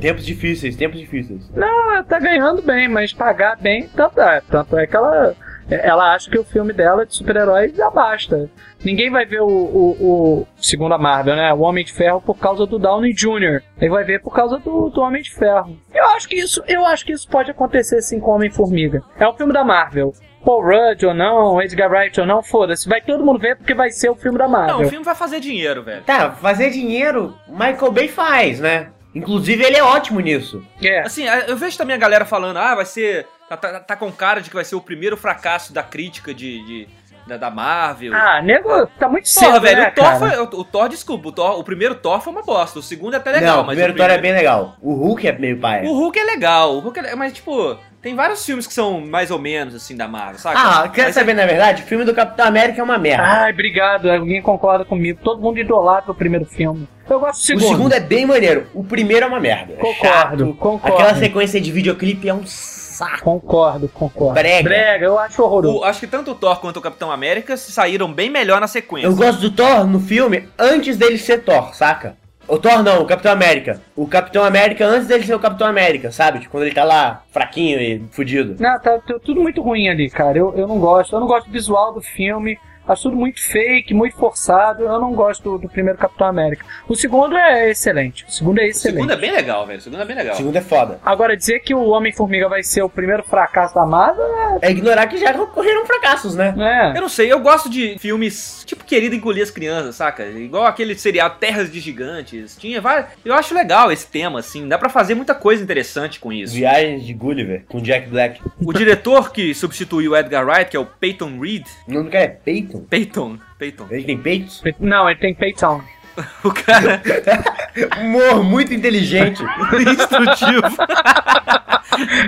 Tempos 0.00 0.24
difíceis, 0.26 0.76
tempos 0.76 0.98
difíceis. 1.00 1.48
Não, 1.54 1.92
ela 1.92 2.02
tá 2.02 2.18
ganhando 2.18 2.62
bem, 2.62 2.88
mas 2.88 3.12
pagar 3.12 3.56
bem, 3.56 3.88
tanto 3.88 4.20
é. 4.20 4.40
Tanto 4.50 4.76
é 4.78 4.86
que 4.86 4.94
ela, 4.96 5.34
ela 5.70 6.14
acha 6.14 6.30
que 6.30 6.38
o 6.38 6.44
filme 6.44 6.72
dela 6.72 7.06
de 7.06 7.14
super-herói 7.14 7.72
já 7.74 7.90
basta. 7.90 8.48
Ninguém 8.84 9.10
vai 9.10 9.24
ver 9.24 9.40
o, 9.40 9.46
o, 9.48 9.96
o- 10.40 10.46
segundo 10.58 10.94
a 10.94 10.98
Marvel, 10.98 11.34
né? 11.34 11.52
O 11.52 11.60
Homem 11.60 11.84
de 11.84 11.92
Ferro 11.92 12.20
por 12.20 12.38
causa 12.38 12.66
do 12.66 12.78
Downey 12.78 13.12
Jr. 13.14 13.62
Ele 13.80 13.90
vai 13.90 14.04
ver 14.04 14.20
por 14.20 14.34
causa 14.34 14.58
do, 14.58 14.90
do 14.90 15.00
Homem 15.00 15.22
de 15.22 15.32
Ferro. 15.34 15.76
Eu 15.94 16.04
acho 16.10 16.28
que 16.28 16.36
isso, 16.36 16.62
eu 16.68 16.84
acho 16.84 17.04
que 17.04 17.12
isso 17.12 17.28
pode 17.28 17.50
acontecer 17.50 18.00
sim 18.02 18.20
com 18.20 18.30
o 18.30 18.34
Homem-Formiga. 18.34 19.02
É 19.18 19.26
um 19.26 19.34
filme 19.34 19.52
da 19.52 19.64
Marvel. 19.64 20.12
Paul 20.44 20.62
Rudd 20.62 21.04
ou 21.04 21.12
não, 21.14 21.60
Edgar 21.60 21.90
Wright 21.90 22.20
ou 22.20 22.26
não, 22.26 22.40
foda-se. 22.40 22.88
Vai 22.88 23.00
todo 23.00 23.24
mundo 23.24 23.40
ver 23.40 23.56
porque 23.56 23.74
vai 23.74 23.90
ser 23.90 24.08
o 24.10 24.14
filme 24.14 24.38
da 24.38 24.46
Marvel. 24.46 24.76
Não, 24.78 24.84
o 24.84 24.88
filme 24.88 25.04
vai 25.04 25.14
fazer 25.16 25.40
dinheiro, 25.40 25.82
velho. 25.82 26.04
Tá, 26.04 26.30
fazer 26.32 26.70
dinheiro, 26.70 27.34
Michael 27.48 27.90
Bay 27.90 28.06
faz, 28.06 28.60
né? 28.60 28.90
Inclusive, 29.16 29.64
ele 29.64 29.76
é 29.76 29.82
ótimo 29.82 30.20
nisso. 30.20 30.62
É. 30.82 31.00
Assim, 31.00 31.24
eu 31.46 31.56
vejo 31.56 31.76
também 31.78 31.96
a 31.96 31.98
galera 31.98 32.24
falando, 32.24 32.58
ah, 32.58 32.74
vai 32.74 32.84
ser. 32.84 33.26
Tá, 33.48 33.56
tá, 33.56 33.80
tá 33.80 33.96
com 33.96 34.10
cara 34.12 34.40
de 34.40 34.50
que 34.50 34.56
vai 34.56 34.64
ser 34.64 34.74
o 34.76 34.80
primeiro 34.80 35.16
fracasso 35.16 35.72
da 35.72 35.82
crítica 35.82 36.34
de. 36.34 36.64
de- 36.64 36.88
da, 37.26 37.36
da 37.36 37.50
Marvel. 37.50 38.14
Ah, 38.14 38.40
nego, 38.40 38.86
tá 39.00 39.08
muito 39.08 39.28
cedo, 39.28 39.46
Porra, 39.46 39.58
velho, 39.60 39.80
né, 39.82 39.88
o 39.88 39.94
Thor 39.96 40.04
cara? 40.04 40.18
foi. 40.18 40.38
O, 40.38 40.60
o 40.60 40.64
Thor, 40.64 40.88
desculpa, 40.88 41.28
o, 41.28 41.32
Thor, 41.32 41.58
o 41.58 41.64
primeiro 41.64 41.96
Thor 41.96 42.20
foi 42.20 42.32
uma 42.32 42.42
bosta. 42.42 42.78
O 42.78 42.82
segundo 42.84 43.14
é 43.14 43.16
até 43.16 43.32
legal, 43.32 43.56
Não, 43.56 43.62
o 43.64 43.66
mas. 43.66 43.74
primeiro 43.74 43.92
o 43.94 43.96
Thor 43.96 44.08
é 44.08 44.18
bem 44.18 44.32
legal. 44.32 44.76
O 44.80 44.94
Hulk 44.94 45.26
é 45.26 45.32
meio 45.32 45.58
paia. 45.58 45.82
O 45.88 45.92
Hulk 45.92 46.16
é 46.16 46.22
legal, 46.24 46.76
o 46.76 46.78
Hulk 46.78 47.00
é 47.00 47.16
Mas, 47.16 47.32
tipo, 47.32 47.76
tem 48.02 48.14
vários 48.14 48.44
filmes 48.44 48.66
que 48.66 48.74
são 48.74 49.00
mais 49.00 49.30
ou 49.30 49.38
menos, 49.38 49.74
assim, 49.74 49.96
da 49.96 50.06
Marvel, 50.06 50.38
sabe? 50.38 50.56
Ah, 50.58 50.88
quer 50.88 51.06
Mas 51.06 51.14
saber, 51.14 51.34
na 51.34 51.44
verdade? 51.46 51.82
O 51.82 51.86
filme 51.86 52.04
do 52.04 52.14
Capitão 52.14 52.46
América 52.46 52.80
é 52.80 52.84
uma 52.84 52.98
merda. 52.98 53.24
Ai, 53.24 53.52
obrigado. 53.52 54.10
Alguém 54.10 54.40
concorda 54.40 54.84
comigo. 54.84 55.18
Todo 55.22 55.40
mundo 55.42 55.58
idolatra 55.58 56.12
o 56.12 56.14
primeiro 56.14 56.44
filme. 56.46 56.88
Eu 57.08 57.20
gosto 57.20 57.38
do 57.38 57.42
o 57.42 57.60
segundo. 57.60 57.68
segundo 57.76 57.92
é 57.94 58.00
bem 58.00 58.26
maneiro. 58.26 58.66
O 58.74 58.82
primeiro 58.84 59.24
é 59.24 59.28
uma 59.28 59.40
merda. 59.40 59.72
É 59.72 59.76
Concordo, 59.76 60.46
chato. 60.46 60.54
concordo. 60.56 60.96
Aquela 60.96 61.14
sequência 61.18 61.60
de 61.60 61.70
videoclipe 61.72 62.28
é 62.28 62.34
um 62.34 62.44
saco. 62.46 63.22
Concordo, 63.22 63.88
concordo. 63.88 64.34
Brega. 64.34 64.68
Brega, 64.68 65.04
eu 65.04 65.18
acho 65.18 65.42
horroroso. 65.42 65.78
O- 65.78 65.84
acho 65.84 66.00
que 66.00 66.06
tanto 66.06 66.30
o 66.30 66.34
Thor 66.34 66.60
quanto 66.60 66.78
o 66.78 66.82
Capitão 66.82 67.10
América 67.12 67.56
se 67.56 67.70
saíram 67.70 68.12
bem 68.12 68.30
melhor 68.30 68.60
na 68.60 68.66
sequência. 68.66 69.06
Eu 69.06 69.14
gosto 69.14 69.40
do 69.40 69.50
Thor 69.50 69.86
no 69.86 70.00
filme 70.00 70.48
antes 70.58 70.96
dele 70.96 71.18
ser 71.18 71.42
Thor, 71.42 71.74
saca? 71.74 72.16
O 72.48 72.58
Thor 72.58 72.82
não, 72.82 73.02
o 73.02 73.06
Capitão 73.06 73.32
América. 73.32 73.80
O 73.96 74.06
Capitão 74.06 74.44
América 74.44 74.86
antes 74.86 75.08
dele 75.08 75.24
ser 75.24 75.34
o 75.34 75.38
Capitão 75.40 75.66
América, 75.66 76.12
sabe? 76.12 76.38
Tipo, 76.38 76.52
quando 76.52 76.64
ele 76.64 76.74
tá 76.74 76.84
lá, 76.84 77.22
fraquinho 77.32 77.80
e 77.80 78.04
fudido. 78.10 78.56
Não, 78.60 78.78
tá, 78.78 78.98
tá 78.98 79.18
tudo 79.24 79.40
muito 79.40 79.60
ruim 79.60 79.88
ali, 79.88 80.08
cara. 80.08 80.38
Eu, 80.38 80.54
eu 80.56 80.66
não 80.68 80.78
gosto. 80.78 81.14
Eu 81.14 81.20
não 81.20 81.26
gosto 81.26 81.46
do 81.46 81.52
visual 81.52 81.92
do 81.92 82.00
filme. 82.00 82.58
Acho 82.88 83.02
tudo 83.04 83.16
muito 83.16 83.40
fake, 83.40 83.92
muito 83.94 84.16
forçado. 84.16 84.84
Eu 84.84 85.00
não 85.00 85.12
gosto 85.12 85.42
do, 85.42 85.58
do 85.58 85.68
primeiro 85.68 85.98
Capitão 85.98 86.26
América. 86.26 86.64
O 86.88 86.94
segundo 86.94 87.36
é 87.36 87.70
excelente. 87.70 88.24
O 88.28 88.30
segundo 88.30 88.58
é 88.60 88.64
O 88.64 88.66
excelente. 88.66 88.96
segundo 88.96 89.12
é 89.12 89.16
bem 89.16 89.32
legal, 89.32 89.66
velho. 89.66 89.78
O 89.78 89.82
segundo 89.82 90.02
é 90.02 90.04
bem 90.04 90.16
legal. 90.16 90.34
O 90.34 90.36
segundo 90.36 90.56
é 90.56 90.60
foda. 90.60 91.00
Agora, 91.04 91.36
dizer 91.36 91.60
que 91.60 91.74
o 91.74 91.88
Homem-Formiga 91.88 92.48
vai 92.48 92.62
ser 92.62 92.82
o 92.82 92.88
primeiro 92.88 93.22
fracasso 93.24 93.74
da 93.74 93.84
Marvel 93.84 94.24
É 94.62 94.70
ignorar 94.70 95.06
que 95.06 95.16
já 95.18 95.30
ocorreram 95.40 95.84
fracassos, 95.86 96.34
né? 96.34 96.54
é. 96.58 96.96
Eu 96.96 97.02
não 97.02 97.08
sei, 97.08 97.30
eu 97.32 97.40
gosto 97.40 97.68
de 97.68 97.96
filmes 97.98 98.62
tipo 98.66 98.84
Querido 98.84 99.14
Engolir 99.14 99.42
as 99.42 99.50
Crianças, 99.50 99.96
saca? 99.96 100.24
Igual 100.26 100.64
aquele 100.64 100.94
seriado 100.94 101.36
Terras 101.38 101.70
de 101.70 101.80
Gigantes. 101.80 102.56
Tinha 102.56 102.80
vários. 102.80 103.06
Eu 103.24 103.34
acho 103.34 103.54
legal 103.54 103.90
esse 103.92 104.06
tema, 104.06 104.38
assim. 104.38 104.68
Dá 104.68 104.78
pra 104.78 104.88
fazer 104.88 105.14
muita 105.14 105.34
coisa 105.34 105.62
interessante 105.62 106.20
com 106.20 106.32
isso. 106.32 106.54
Viagens 106.54 107.04
de 107.04 107.12
Gulliver 107.12 107.64
com 107.68 107.80
Jack 107.80 108.08
Black. 108.08 108.40
O 108.64 108.72
diretor 108.72 109.32
que 109.32 109.54
substituiu 109.54 110.12
o 110.12 110.16
Edgar 110.16 110.46
Wright, 110.46 110.70
que 110.70 110.76
é 110.76 110.80
o 110.80 110.86
Peyton 110.86 111.38
Reed. 111.40 111.64
O 111.88 111.92
nome 111.92 112.04
do 112.06 112.10
cara 112.10 112.24
é 112.24 112.28
Peyton? 112.28 112.75
Peyton. 112.80 113.38
Peyton. 113.58 113.86
Ele 113.90 114.04
tem 114.04 114.18
peitos? 114.18 114.62
Não, 114.80 115.08
ele 115.08 115.18
tem 115.18 115.34
peitão. 115.34 115.82
O 116.42 116.50
cara. 116.50 117.02
Humor 118.00 118.42
muito 118.42 118.72
inteligente. 118.72 119.42
instrutivo. 119.86 120.62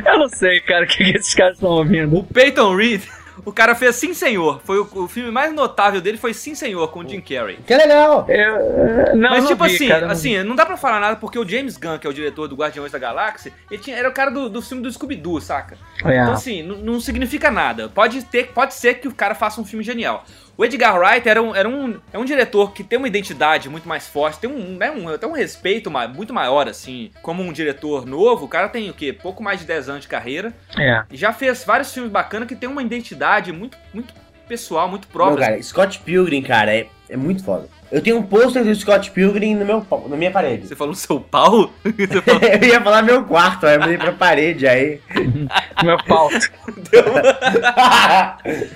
Eu 0.04 0.18
não 0.18 0.28
sei, 0.28 0.60
cara, 0.60 0.84
o 0.84 0.88
que, 0.88 1.04
que 1.04 1.16
esses 1.16 1.34
caras 1.34 1.54
estão 1.54 1.70
ouvindo. 1.70 2.14
O 2.14 2.22
Peyton 2.22 2.76
Reed. 2.76 3.02
O 3.48 3.52
cara 3.52 3.74
fez 3.74 3.96
Sim 3.96 4.12
Senhor. 4.12 4.60
Foi 4.64 4.78
o, 4.78 4.88
o 4.92 5.08
filme 5.08 5.30
mais 5.30 5.52
notável 5.54 6.00
dele 6.00 6.18
foi 6.18 6.34
Sim 6.34 6.54
Senhor 6.54 6.86
com 6.88 7.00
o 7.00 7.08
Jim 7.08 7.20
Carrey. 7.20 7.58
que 7.66 7.74
legal. 7.74 8.26
Eu, 8.28 8.56
eh, 8.56 9.12
não, 9.14 9.30
Mas 9.30 9.44
não 9.44 9.50
tipo 9.52 9.64
vi, 9.64 9.74
assim, 9.74 9.88
cara, 9.88 10.06
não 10.06 10.12
assim, 10.12 10.42
não 10.42 10.54
dá 10.54 10.66
pra 10.66 10.76
falar 10.76 11.00
nada 11.00 11.16
porque 11.16 11.38
o 11.38 11.48
James 11.48 11.76
Gunn, 11.76 11.98
que 11.98 12.06
é 12.06 12.10
o 12.10 12.12
diretor 12.12 12.46
do 12.46 12.54
Guardiões 12.54 12.92
da 12.92 12.98
Galáxia, 12.98 13.52
ele 13.70 13.80
tinha, 13.80 13.96
era 13.96 14.08
o 14.08 14.12
cara 14.12 14.30
do, 14.30 14.48
do 14.48 14.60
filme 14.60 14.82
do 14.82 14.90
Scooby-Doo, 14.92 15.40
saca? 15.40 15.76
vi. 16.04 16.10
É. 16.12 16.20
Então 16.22 16.32
assim, 16.34 16.62
não- 16.62 16.76
não 16.76 17.00
significa 17.00 17.50
nada. 17.50 17.88
Pode 17.88 18.22
ter, 18.24 18.48
pode 18.52 18.74
ser 18.74 18.94
que 18.94 19.08
o 19.08 19.14
cara 19.14 19.34
faça 19.34 19.60
um 19.60 19.64
filme 19.64 19.82
genial. 19.84 20.24
O 20.58 20.64
Edgar 20.64 20.98
Wright 20.98 21.28
era 21.28 21.40
um, 21.40 21.54
era 21.54 21.68
um, 21.68 22.00
é 22.12 22.18
um 22.18 22.24
diretor 22.24 22.72
que 22.72 22.82
tem 22.82 22.98
uma 22.98 23.06
identidade 23.06 23.68
muito 23.68 23.88
mais 23.88 24.08
forte, 24.08 24.40
tem 24.40 24.50
um, 24.50 24.76
né, 24.76 24.90
um, 24.90 25.08
até 25.08 25.24
um 25.24 25.30
respeito 25.30 25.88
muito 26.12 26.34
maior, 26.34 26.68
assim. 26.68 27.12
Como 27.22 27.44
um 27.44 27.52
diretor 27.52 28.04
novo, 28.04 28.46
o 28.46 28.48
cara 28.48 28.68
tem 28.68 28.90
o 28.90 28.92
quê? 28.92 29.12
Pouco 29.12 29.40
mais 29.40 29.60
de 29.60 29.66
10 29.66 29.88
anos 29.88 30.02
de 30.02 30.08
carreira. 30.08 30.52
É. 30.76 31.04
E 31.12 31.16
já 31.16 31.32
fez 31.32 31.62
vários 31.62 31.94
filmes 31.94 32.10
bacanas 32.10 32.48
que 32.48 32.56
tem 32.56 32.68
uma 32.68 32.82
identidade 32.82 33.52
muito, 33.52 33.78
muito 33.94 34.12
pessoal, 34.48 34.88
muito 34.88 35.06
Não, 35.06 35.12
própria. 35.12 35.46
cara, 35.46 35.62
Scott 35.62 36.00
Pilgrim, 36.00 36.42
cara, 36.42 36.74
é, 36.74 36.88
é 37.08 37.16
muito 37.16 37.42
foda. 37.44 37.68
Eu 37.90 38.02
tenho 38.02 38.18
um 38.18 38.22
pôster 38.22 38.62
do 38.62 38.74
Scott 38.74 39.10
Pilgrim 39.12 39.54
no 39.54 39.64
meu, 39.64 39.84
na 40.08 40.16
minha 40.16 40.30
parede. 40.30 40.68
Você 40.68 40.76
falou 40.76 40.94
seu 40.94 41.18
pau? 41.18 41.72
Falou- 42.24 42.40
eu 42.62 42.68
ia 42.68 42.80
falar 42.82 43.00
meu 43.02 43.24
quarto, 43.24 43.66
aí 43.66 43.76
eu 43.76 43.80
mudei 43.80 43.96
pra 43.96 44.12
parede, 44.12 44.66
aí. 44.68 45.00
Meu 45.82 45.96
pau. 46.04 46.28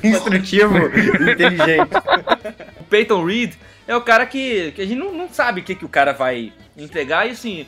Instrutivo, 0.02 0.76
inteligente. 1.30 1.90
o 2.80 2.84
Peyton 2.84 3.24
Reed 3.24 3.52
é 3.86 3.96
o 3.96 4.00
cara 4.00 4.26
que, 4.26 4.72
que 4.72 4.82
a 4.82 4.86
gente 4.86 4.98
não, 4.98 5.12
não 5.12 5.28
sabe 5.28 5.60
o 5.60 5.64
que, 5.64 5.74
que 5.74 5.84
o 5.84 5.88
cara 5.88 6.12
vai 6.12 6.52
entregar 6.76 7.26
e 7.26 7.30
assim. 7.32 7.66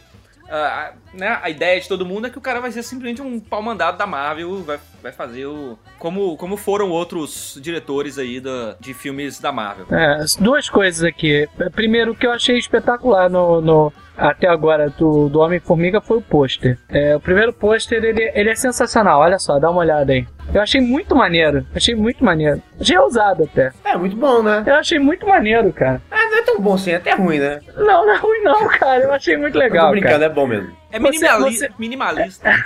A- 0.48 0.92
né, 1.16 1.38
a 1.42 1.48
ideia 1.50 1.80
de 1.80 1.88
todo 1.88 2.04
mundo 2.04 2.26
é 2.26 2.30
que 2.30 2.38
o 2.38 2.40
cara 2.40 2.60
vai 2.60 2.70
ser 2.72 2.82
simplesmente 2.82 3.22
um 3.22 3.38
pau 3.40 3.62
mandado 3.62 3.96
da 3.98 4.06
Marvel, 4.06 4.62
vai, 4.62 4.78
vai 5.02 5.12
fazer 5.12 5.46
o. 5.46 5.78
Como, 5.98 6.36
como 6.36 6.56
foram 6.56 6.90
outros 6.90 7.58
diretores 7.62 8.18
aí 8.18 8.40
da, 8.40 8.76
de 8.80 8.92
filmes 8.92 9.40
da 9.40 9.50
Marvel. 9.52 9.86
É, 9.90 10.24
duas 10.40 10.68
coisas 10.68 11.02
aqui. 11.04 11.48
Primeiro, 11.74 12.12
o 12.12 12.14
que 12.14 12.26
eu 12.26 12.32
achei 12.32 12.58
espetacular 12.58 13.30
no, 13.30 13.60
no- 13.60 13.92
até 14.16 14.46
agora 14.46 14.90
do, 14.90 15.28
do 15.28 15.40
Homem-Formiga 15.40 16.00
foi 16.00 16.18
o 16.18 16.22
pôster. 16.22 16.78
É, 16.88 17.16
o 17.16 17.20
primeiro 17.20 17.52
pôster, 17.52 18.04
ele, 18.04 18.30
ele 18.34 18.50
é 18.50 18.54
sensacional. 18.54 19.20
Olha 19.20 19.38
só, 19.38 19.58
dá 19.58 19.70
uma 19.70 19.80
olhada 19.80 20.12
aí. 20.12 20.26
Eu 20.52 20.60
achei 20.60 20.80
muito 20.80 21.16
maneiro. 21.16 21.66
Achei 21.74 21.94
muito 21.96 22.22
maneiro. 22.24 22.62
Achei 22.80 22.96
ousado 22.98 23.44
até. 23.44 23.72
É, 23.84 23.96
muito 23.96 24.14
bom, 24.14 24.42
né? 24.42 24.62
Eu 24.66 24.74
achei 24.74 24.98
muito 25.00 25.26
maneiro, 25.26 25.72
cara. 25.72 26.00
Ah, 26.10 26.26
não 26.30 26.38
é 26.38 26.42
tão 26.42 26.60
bom 26.60 26.74
assim, 26.74 26.90
é 26.92 26.96
até 26.96 27.14
ruim, 27.14 27.38
né? 27.40 27.60
Não, 27.76 28.06
não 28.06 28.12
é 28.14 28.16
ruim 28.18 28.42
não, 28.42 28.68
cara. 28.68 29.02
Eu 29.02 29.12
achei 29.12 29.36
muito 29.36 29.58
legal, 29.58 29.86
Tô 29.86 29.92
brincando, 29.92 30.12
cara. 30.12 30.24
é 30.26 30.28
bom 30.28 30.46
mesmo. 30.46 30.70
É 30.94 31.00
Você- 31.00 31.10
minimali- 31.10 31.56
você- 31.56 31.70
minimalista. 31.78 32.50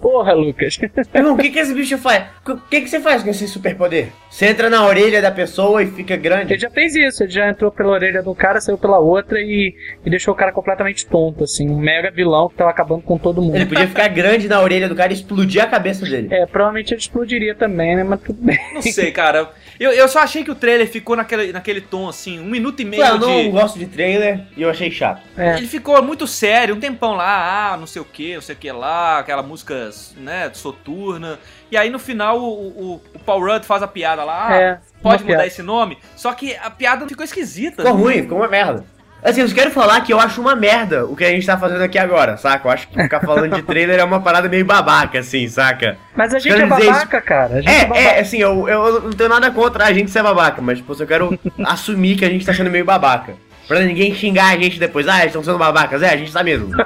Porra, 0.00 0.32
Lucas. 0.32 0.78
Irmão, 1.14 1.34
o 1.34 1.36
que, 1.38 1.50
que 1.50 1.58
esse 1.58 1.74
bicho 1.74 1.98
faz? 1.98 2.24
O 2.48 2.56
que, 2.56 2.80
que 2.80 2.88
você 2.88 3.00
faz 3.00 3.22
com 3.22 3.28
esse 3.28 3.46
superpoder? 3.46 4.08
Você 4.30 4.46
entra 4.46 4.70
na 4.70 4.84
orelha 4.84 5.20
da 5.20 5.30
pessoa 5.30 5.82
e 5.82 5.86
fica 5.88 6.16
grande? 6.16 6.54
Ele 6.54 6.60
já 6.60 6.70
fez 6.70 6.94
isso, 6.96 7.22
ele 7.22 7.30
já 7.30 7.48
entrou 7.50 7.70
pela 7.70 7.90
orelha 7.90 8.22
do 8.22 8.34
cara, 8.34 8.60
saiu 8.62 8.78
pela 8.78 8.98
outra 8.98 9.38
e, 9.40 9.74
e 10.04 10.10
deixou 10.10 10.32
o 10.32 10.36
cara 10.36 10.52
completamente 10.52 11.06
tonto, 11.06 11.44
assim. 11.44 11.68
Um 11.68 11.78
mega 11.78 12.10
vilão 12.10 12.48
que 12.48 12.54
tava 12.54 12.70
acabando 12.70 13.02
com 13.02 13.18
todo 13.18 13.42
mundo. 13.42 13.56
Ele 13.56 13.66
podia 13.66 13.86
ficar 13.86 14.08
grande 14.08 14.48
na 14.48 14.60
orelha 14.60 14.88
do 14.88 14.96
cara 14.96 15.12
e 15.12 15.16
explodir 15.16 15.62
a 15.62 15.66
cabeça 15.66 16.06
dele. 16.06 16.28
É, 16.30 16.46
provavelmente 16.46 16.94
ele 16.94 17.00
explodiria 17.00 17.54
também, 17.54 17.94
né? 17.96 18.02
Mas 18.02 18.20
tudo 18.22 18.42
bem. 18.42 18.58
Não 18.72 18.80
sei, 18.82 19.12
cara. 19.12 19.50
Eu, 19.80 19.92
eu 19.92 20.06
só 20.08 20.18
achei 20.18 20.44
que 20.44 20.50
o 20.50 20.54
trailer 20.54 20.86
ficou 20.86 21.16
naquele, 21.16 21.54
naquele 21.54 21.80
tom, 21.80 22.06
assim, 22.06 22.38
um 22.38 22.44
minuto 22.44 22.80
e 22.82 22.84
meio 22.84 23.02
eu 23.02 23.18
não 23.18 23.42
de... 23.42 23.48
gosto 23.48 23.78
de 23.78 23.86
trailer 23.86 24.42
e 24.54 24.60
eu 24.60 24.68
achei 24.68 24.90
chato. 24.90 25.22
É. 25.34 25.56
Ele 25.56 25.66
ficou 25.66 26.02
muito 26.02 26.26
sério, 26.26 26.74
um 26.74 26.78
tempão 26.78 27.16
lá, 27.16 27.72
ah, 27.72 27.76
não 27.78 27.86
sei 27.86 28.02
o 28.02 28.04
que, 28.04 28.34
não 28.34 28.42
sei 28.42 28.54
o 28.54 28.58
que 28.58 28.70
lá, 28.70 29.20
aquela 29.20 29.42
música, 29.42 29.88
né, 30.18 30.50
soturna. 30.52 31.38
E 31.70 31.78
aí 31.78 31.88
no 31.88 31.98
final 31.98 32.38
o, 32.38 32.68
o, 32.68 33.02
o 33.14 33.18
Paul 33.20 33.40
Rudd 33.42 33.64
faz 33.64 33.82
a 33.82 33.88
piada 33.88 34.22
lá, 34.22 34.48
ah, 34.48 34.54
É, 34.54 34.80
pode 35.02 35.22
mudar 35.22 35.36
piada. 35.36 35.46
esse 35.46 35.62
nome. 35.62 35.96
Só 36.14 36.30
que 36.34 36.54
a 36.56 36.68
piada 36.68 37.08
ficou 37.08 37.24
esquisita. 37.24 37.82
Ficou 37.82 37.98
ruim, 37.98 38.20
ficou 38.20 38.36
uma 38.36 38.48
merda. 38.48 38.84
Assim, 39.22 39.42
eu 39.42 39.48
só 39.48 39.54
quero 39.54 39.70
falar 39.70 40.00
que 40.00 40.12
eu 40.12 40.18
acho 40.18 40.40
uma 40.40 40.56
merda 40.56 41.04
o 41.04 41.14
que 41.14 41.24
a 41.24 41.28
gente 41.30 41.44
tá 41.46 41.56
fazendo 41.58 41.82
aqui 41.82 41.98
agora, 41.98 42.36
saca? 42.38 42.66
Eu 42.66 42.72
acho 42.72 42.88
que 42.88 43.02
ficar 43.02 43.20
falando 43.20 43.54
de 43.54 43.62
trailer 43.62 43.98
é 43.98 44.04
uma 44.04 44.20
parada 44.20 44.48
meio 44.48 44.64
babaca, 44.64 45.18
assim, 45.18 45.46
saca? 45.48 45.98
Mas 46.16 46.32
a 46.32 46.38
gente 46.38 46.52
Quero 46.52 46.64
é 46.64 46.66
babaca, 46.66 47.20
cara. 47.20 47.54
A 47.56 47.60
gente 47.60 47.68
é, 47.70 47.80
É, 47.80 47.84
babaca. 47.86 48.00
é, 48.00 48.20
assim, 48.20 48.38
eu, 48.38 48.66
eu 48.68 49.02
não 49.02 49.10
tenho 49.10 49.28
nada 49.28 49.50
contra 49.50 49.84
a 49.84 49.92
gente 49.92 50.10
ser 50.10 50.22
babaca, 50.22 50.62
mas, 50.62 50.78
tipo, 50.78 50.94
eu 50.98 51.06
quero 51.06 51.38
assumir 51.66 52.16
que 52.16 52.24
a 52.24 52.30
gente 52.30 52.46
tá 52.46 52.54
sendo 52.54 52.70
meio 52.70 52.84
babaca. 52.84 53.34
Pra 53.68 53.80
ninguém 53.80 54.14
xingar 54.14 54.52
a 54.54 54.56
gente 54.56 54.80
depois, 54.80 55.06
ah, 55.06 55.18
eles 55.18 55.26
estão 55.26 55.44
sendo 55.44 55.58
babacas. 55.58 56.02
É, 56.02 56.08
a 56.10 56.16
gente 56.16 56.32
tá 56.32 56.42
mesmo. 56.42 56.70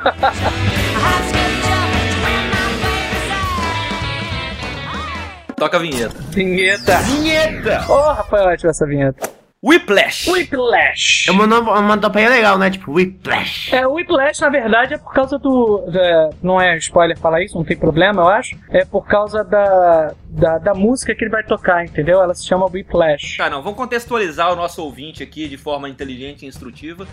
Toca 5.57 5.77
a 5.77 5.81
vinheta. 5.81 6.15
Vinheta. 6.31 6.99
Vinheta! 6.99 7.85
Ô, 7.89 8.13
Rafael, 8.13 8.49
ótima 8.49 8.71
essa 8.71 8.87
vinheta. 8.87 9.31
Whiplash. 9.67 10.29
Whiplash. 10.31 11.27
É 11.29 11.33
uma, 11.33 11.47
nova- 11.47 11.79
uma 11.81 11.97
topeia 11.97 12.29
legal, 12.29 12.59
né? 12.59 12.71
Tipo, 12.71 12.93
Whiplash. 12.93 13.73
É, 13.75 13.87
o 13.87 13.95
Whiplash, 13.95 14.41
na 14.41 14.51
verdade, 14.51 14.95
é 14.95 14.99
por 14.99 15.13
causa 15.15 15.39
do. 15.39 15.85
é, 15.95 16.31
não 16.43 16.61
é 16.61 16.77
spoiler 16.77 17.19
falar 17.19 17.43
isso, 17.43 17.57
não 17.57 17.65
tem 17.65 17.77
problema, 17.77 18.23
eu 18.23 18.29
acho. 18.29 18.57
É 18.71 18.85
por 18.85 19.07
causa 19.07 19.43
da, 19.43 20.13
da, 20.29 20.59
da 20.59 20.75
música 20.75 21.15
que 21.15 21.25
ele 21.25 21.31
vai 21.31 21.43
tocar, 21.43 21.83
entendeu? 21.85 22.21
Ela 22.23 22.35
se 22.35 22.47
chama 22.47 22.67
Whiplash. 22.67 23.39
Tá, 23.39 23.49
não, 23.49 23.63
vamos 23.63 23.79
contextualizar 23.79 24.53
o 24.53 24.57
nosso 24.57 24.83
ouvinte 24.83 25.23
aqui 25.23 25.49
de 25.49 25.57
forma 25.57 25.89
inteligente 25.89 26.45
e 26.45 26.49
instrutiva 26.49 27.07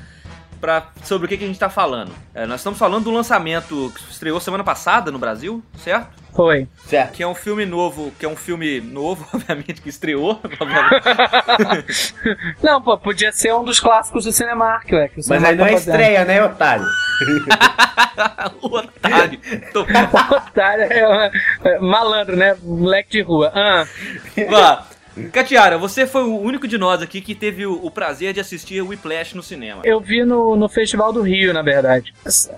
pra, 0.62 0.88
sobre 1.04 1.26
o 1.26 1.28
que, 1.28 1.38
que 1.38 1.43
a 1.43 1.47
gente 1.47 1.60
tá 1.60 1.69
falando. 1.69 2.13
É, 2.34 2.45
nós 2.45 2.60
estamos 2.60 2.78
falando 2.78 3.06
do 3.06 3.12
lançamento 3.12 3.91
que 3.95 4.12
estreou 4.12 4.39
semana 4.39 4.63
passada 4.63 5.12
no 5.12 5.17
Brasil, 5.17 5.62
certo? 5.78 6.21
Foi. 6.34 6.67
Certo. 6.86 7.12
Que 7.12 7.24
é 7.24 7.28
um 7.28 7.36
filme 7.36 7.65
novo, 7.65 8.13
que 8.17 8.26
é 8.26 8.30
um 8.30 8.36
filme 8.36 8.80
novo, 8.80 9.28
obviamente, 9.34 9.82
que 9.82 9.89
estreou. 9.89 10.39
obviamente. 10.60 12.15
Não, 12.63 12.82
pô, 12.82 12.97
podia 12.97 13.32
ser 13.32 13.54
um 13.54 13.63
dos 13.63 13.80
clássicos 13.80 14.24
do 14.24 14.32
Cinemark, 14.32 14.89
ué. 14.93 15.10
Que 15.10 15.19
o 15.19 15.24
Mas 15.28 15.43
aí 15.43 15.56
não 15.56 15.65
é 15.65 15.71
tá 15.71 15.76
estreia, 15.76 16.26
né, 16.26 16.43
otário? 16.43 16.86
o 18.62 18.67
otário. 18.67 19.39
Tô... 19.74 19.82
Otário, 19.82 20.84
é, 20.84 21.32
é, 21.65 21.80
malandro, 21.80 22.38
né? 22.38 22.56
Moleque 22.63 23.12
de 23.12 23.21
rua. 23.21 23.52
Ah, 23.54 23.86
Vá. 24.50 24.86
Catiara, 25.32 25.78
você 25.78 26.08
foi 26.08 26.24
o 26.24 26.39
único 26.39 26.67
de 26.67 26.78
nós 26.78 27.02
aqui 27.02 27.21
que 27.21 27.36
teve 27.36 27.65
o, 27.65 27.74
o 27.86 27.91
prazer 27.91 28.34
de 28.34 28.39
assistir 28.39 28.82
o 28.82 28.88
Whiplash 28.88 29.36
no 29.36 29.43
cinema. 29.43 29.82
eu 29.84 30.00
vi 30.00 30.24
no, 30.24 30.56
no 30.56 30.69
Festival 30.69 31.12
do 31.12 31.21
Rio, 31.21 31.54
na 31.54 31.62
verdade. 31.62 32.13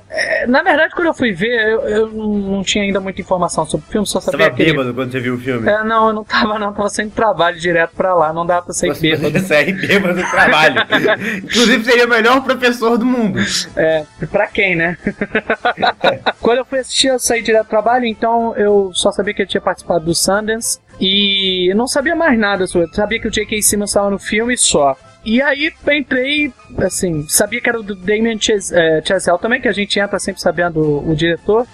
É, 0.09 0.45
Na 0.47 0.61
verdade, 0.61 0.93
quando 0.95 1.07
eu 1.07 1.13
fui 1.13 1.31
ver, 1.33 1.59
eu, 1.71 1.81
eu 1.81 2.07
não 2.11 2.63
tinha 2.63 2.83
ainda 2.83 2.99
muita 2.99 3.21
informação 3.21 3.65
sobre 3.65 3.87
o 3.87 3.91
filme, 3.91 4.07
só 4.07 4.19
Você 4.19 4.31
sabia 4.31 4.45
tava 4.47 4.55
que 4.57 4.61
ele- 4.63 4.71
bêbado 4.71 4.93
quando 4.93 5.11
você 5.11 5.19
viu 5.19 5.35
o 5.35 5.37
filme. 5.39 5.67
É, 5.69 5.83
não, 5.83 6.07
eu 6.09 6.13
não 6.13 6.23
tava, 6.23 6.59
não. 6.59 6.73
Tava 6.73 6.89
saindo 6.89 7.11
trabalho 7.11 7.59
direto 7.59 7.91
pra 7.95 8.13
lá. 8.13 8.31
Não 8.33 8.45
dava 8.45 8.65
pra 8.65 8.73
sair 8.73 8.93
Você 8.95 9.15
bêbado. 9.15 9.39
sair 9.45 9.73
bêbado 9.73 10.15
do 10.21 10.29
trabalho. 10.29 10.75
Inclusive, 11.43 11.83
seria 11.85 12.05
o 12.05 12.09
melhor 12.09 12.41
professor 12.43 12.97
do 12.97 13.05
mundo. 13.05 13.39
É, 13.75 14.03
pra 14.31 14.47
quem, 14.47 14.75
né? 14.75 14.97
Quando 16.39 16.59
eu 16.59 16.65
fui 16.65 16.79
assistir, 16.79 17.07
eu 17.07 17.19
saí 17.19 17.41
direto 17.41 17.65
do 17.65 17.69
trabalho, 17.69 18.05
então 18.05 18.55
eu 18.55 18.91
só 18.93 19.11
sabia 19.11 19.33
que 19.33 19.41
ele 19.41 19.49
tinha 19.49 19.61
participado 19.61 20.05
do 20.05 20.13
Sundance 20.15 20.79
e 20.99 21.71
eu 21.71 21.75
não 21.75 21.87
sabia 21.87 22.15
mais 22.15 22.37
nada 22.37 22.67
sobre. 22.67 22.93
Sabia 22.95 23.19
que 23.19 23.27
o 23.27 23.31
J.K. 23.31 23.61
Simmons 23.61 23.89
estava 23.89 24.09
no 24.09 24.19
filme 24.19 24.57
só. 24.57 24.95
E 25.25 25.41
aí 25.41 25.71
entrei, 25.89 26.51
assim, 26.79 27.25
sabia 27.29 27.61
que 27.61 27.69
era 27.69 27.81
do 27.81 27.95
Damien 27.95 28.37
eh, 28.73 29.01
Chazelle 29.05 29.39
também, 29.39 29.61
que 29.61 29.69
a 29.69 29.73
gente 29.73 29.97
entra 29.97 30.19
sempre 30.19 30.41
sabendo 30.41 30.79
o, 30.81 31.11
o 31.11 31.15
diretor. 31.15 31.65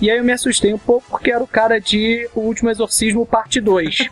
E 0.00 0.10
aí 0.10 0.18
eu 0.18 0.24
me 0.24 0.32
assustei 0.32 0.72
um 0.72 0.78
pouco 0.78 1.06
porque 1.10 1.30
era 1.30 1.42
o 1.42 1.46
cara 1.46 1.78
de 1.78 2.28
O 2.34 2.40
Último 2.40 2.70
Exorcismo 2.70 3.26
Parte 3.26 3.60
2. 3.60 4.08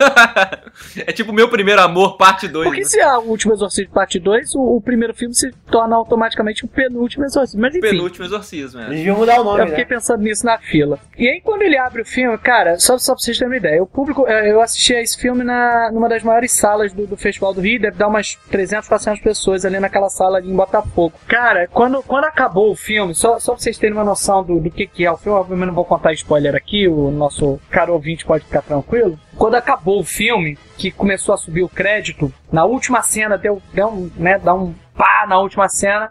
é 1.05 1.11
tipo 1.11 1.33
Meu 1.33 1.49
Primeiro 1.49 1.81
Amor, 1.81 2.17
parte 2.17 2.47
2. 2.47 2.67
Porque 2.67 2.81
né? 2.81 2.87
se 2.87 2.99
é 2.99 3.17
o 3.17 3.21
Último 3.21 3.53
Exorcismo 3.53 3.93
Parte 3.93 4.19
2, 4.19 4.55
o, 4.55 4.77
o 4.77 4.81
primeiro 4.81 5.13
filme 5.13 5.33
se 5.35 5.51
torna 5.69 5.95
automaticamente 5.95 6.65
o 6.65 6.67
penúltimo 6.67 7.25
Exorcismo. 7.25 7.61
Mas 7.61 7.75
enfim, 7.75 7.89
Penúltimo 7.89 8.25
exorcismo, 8.25 8.79
é. 8.81 8.85
Eles 8.85 8.97
deviam 8.97 9.17
mudar 9.17 9.41
o 9.41 9.43
nome, 9.43 9.61
eu 9.61 9.67
fiquei 9.67 9.83
né? 9.83 9.89
pensando 9.89 10.23
nisso 10.23 10.45
na 10.45 10.57
fila. 10.57 10.99
E 11.17 11.27
aí, 11.27 11.41
quando 11.41 11.61
ele 11.61 11.77
abre 11.77 12.01
o 12.01 12.05
filme, 12.05 12.37
cara, 12.37 12.79
só, 12.79 12.97
só 12.97 13.13
pra 13.13 13.21
vocês 13.21 13.37
terem 13.37 13.51
uma 13.51 13.57
ideia, 13.57 13.81
o 13.83 13.87
público, 13.87 14.25
eh, 14.27 14.51
eu 14.51 14.61
assisti 14.61 14.95
a 14.95 15.01
esse 15.01 15.19
filme 15.19 15.43
na, 15.43 15.91
numa 15.91 16.07
das 16.07 16.23
maiores 16.23 16.51
salas 16.51 16.93
do, 16.93 17.05
do 17.05 17.17
Festival 17.17 17.53
do 17.53 17.61
Rio, 17.61 17.79
deve 17.79 17.97
dar 17.97 18.07
umas 18.07 18.35
300, 18.49 18.87
400 18.87 19.21
pessoas 19.21 19.65
ali 19.65 19.79
naquela 19.79 20.09
sala 20.09 20.37
ali 20.37 20.49
em 20.49 20.55
Botafogo. 20.55 21.13
Cara, 21.27 21.67
quando, 21.67 22.01
quando 22.03 22.25
acabou 22.25 22.71
o 22.71 22.75
filme, 22.75 23.13
só, 23.13 23.39
só 23.39 23.53
pra 23.53 23.61
vocês 23.61 23.77
terem 23.77 23.95
uma 23.95 24.03
noção 24.03 24.43
do, 24.43 24.59
do 24.59 24.71
que, 24.71 24.87
que 24.87 25.05
é 25.05 25.11
o 25.11 25.17
filme, 25.17 25.37
obviamente 25.59 25.67
não 25.67 25.75
vou 25.75 25.85
contar 25.85 26.13
spoiler 26.13 26.55
aqui, 26.55 26.87
o 26.87 27.11
nosso 27.11 27.59
caro 27.69 27.93
ouvinte 27.93 28.25
pode 28.25 28.45
ficar 28.45 28.61
tranquilo. 28.61 29.19
Quando 29.35 29.55
acabou 29.55 29.99
o 29.99 30.03
filme, 30.03 30.57
que 30.77 30.91
começou 30.91 31.35
a 31.35 31.37
subir 31.37 31.63
o 31.63 31.69
crédito, 31.69 32.33
na 32.51 32.65
última 32.65 33.01
cena 33.01 33.37
deu, 33.37 33.61
deu 33.73 33.87
um, 33.87 34.09
né, 34.15 34.39
dá 34.39 34.53
um 34.53 34.73
pá 34.95 35.25
na 35.27 35.39
última 35.39 35.67
cena. 35.69 36.09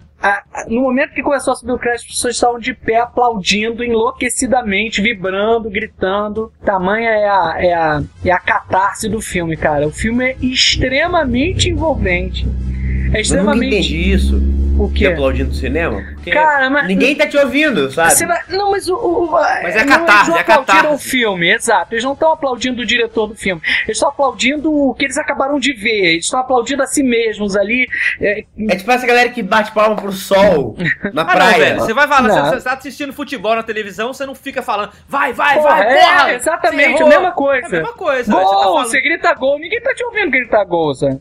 no 0.69 0.81
momento 0.83 1.13
que 1.15 1.23
começou 1.23 1.53
a 1.53 1.57
subir 1.57 1.73
o 1.73 1.79
crédito, 1.79 2.07
as 2.07 2.15
pessoas 2.15 2.35
estavam 2.35 2.59
de 2.59 2.75
pé 2.75 2.97
aplaudindo 2.97 3.85
enlouquecidamente, 3.85 5.01
vibrando, 5.01 5.71
gritando. 5.71 6.53
Tamanha 6.65 7.11
é 7.11 7.29
a, 7.29 7.55
é 7.59 7.75
a, 7.75 8.03
é 8.25 8.31
a 8.31 8.39
catarse 8.39 9.09
do 9.09 9.21
filme, 9.21 9.57
cara. 9.57 9.87
O 9.87 9.93
filme 9.93 10.25
é 10.25 10.37
extremamente 10.41 11.69
envolvente. 11.69 12.47
É 12.47 12.49
Eu 12.49 13.05
nunca 13.07 13.21
extremamente. 13.21 13.67
entendi 13.67 14.13
isso. 14.13 14.68
O 14.79 14.89
Que 14.89 15.01
quê? 15.01 15.07
aplaudindo 15.09 15.49
no 15.49 15.55
cinema. 15.55 16.03
Porque 16.15 16.31
Cara, 16.31 16.71
mas- 16.71 16.87
ninguém 16.87 17.17
tá 17.17 17.27
te 17.27 17.37
ouvindo, 17.37 17.91
sabe? 17.91 18.13
Você 18.15 18.27
vai- 18.27 18.43
Não, 18.49 18.71
mas 18.71 18.89
o. 18.89 18.95
o- 18.97 19.31
Mas 19.31 19.75
é 19.77 19.85
não, 19.85 19.89
catarse, 19.93 20.13
eles 20.21 20.29
não 20.29 20.37
é 20.37 20.41
aplaudiram 20.41 20.77
catarse. 20.83 20.95
o 20.95 20.99
filme, 21.11 21.51
exato. 21.53 21.95
Eles 21.95 22.05
não 22.05 22.13
estão 22.13 22.33
aplaudindo 22.33 22.83
o 22.83 22.87
diretor 22.87 23.27
do 23.27 23.35
filme. 23.35 23.61
Eles 23.85 23.97
estão 23.97 24.09
aplaudindo 24.09 24.73
o 24.73 24.95
que 24.95 25.05
eles 25.05 25.19
acabaram 25.19 25.59
de 25.59 25.73
ver. 25.73 26.13
Eles 26.13 26.25
estão 26.27 26.41
aplaudindo 26.41 26.83
a 26.83 26.87
si 26.87 27.03
mesmos 27.03 27.57
ali. 27.57 27.87
É, 28.21 28.45
É 28.69 28.77
tipo 28.77 28.91
essa 28.93 29.07
galera 29.07 29.29
que 29.31 29.43
bate 29.43 29.73
palma 29.73 29.97
pro 29.97 30.13
sol 30.13 30.77
na 31.13 31.23
Ah, 31.23 31.25
não, 31.25 31.27
praia. 31.27 31.59
velho. 31.59 31.81
Você 31.81 31.93
vai 31.95 32.07
falar, 32.07 32.29
Não. 32.29 32.45
você, 32.51 32.57
você 32.57 32.65
tá 32.65 32.75
assistindo 32.75 33.13
futebol 33.13 33.55
na 33.57 33.63
televisão, 33.63 34.13
você 34.13 34.25
não 34.27 34.35
fica 34.35 34.63
falando, 34.63 34.91
vai, 35.09 35.33
vai, 35.33 35.57
Porra, 35.57 35.69
vai, 35.77 35.93
é, 35.97 36.01
porra! 36.01 36.33
exatamente, 36.35 37.03
a 37.03 37.07
mesma 37.07 37.33
coisa. 37.33 37.65
É 37.65 37.69
a 37.69 37.83
mesma 37.83 37.93
coisa. 37.95 38.31
velho. 38.33 38.39
Você 38.47 38.51
tá 38.51 38.55
Gol! 38.55 38.63
falando- 38.75 38.89
Você 38.89 39.01
grita 39.01 39.35
gol, 39.35 39.59
ninguém 39.59 39.81
tá 39.81 39.95
te 39.95 40.05
ouvindo 40.05 40.31
gritar 40.31 40.65
gol, 40.65 40.95
sabe? 40.95 41.19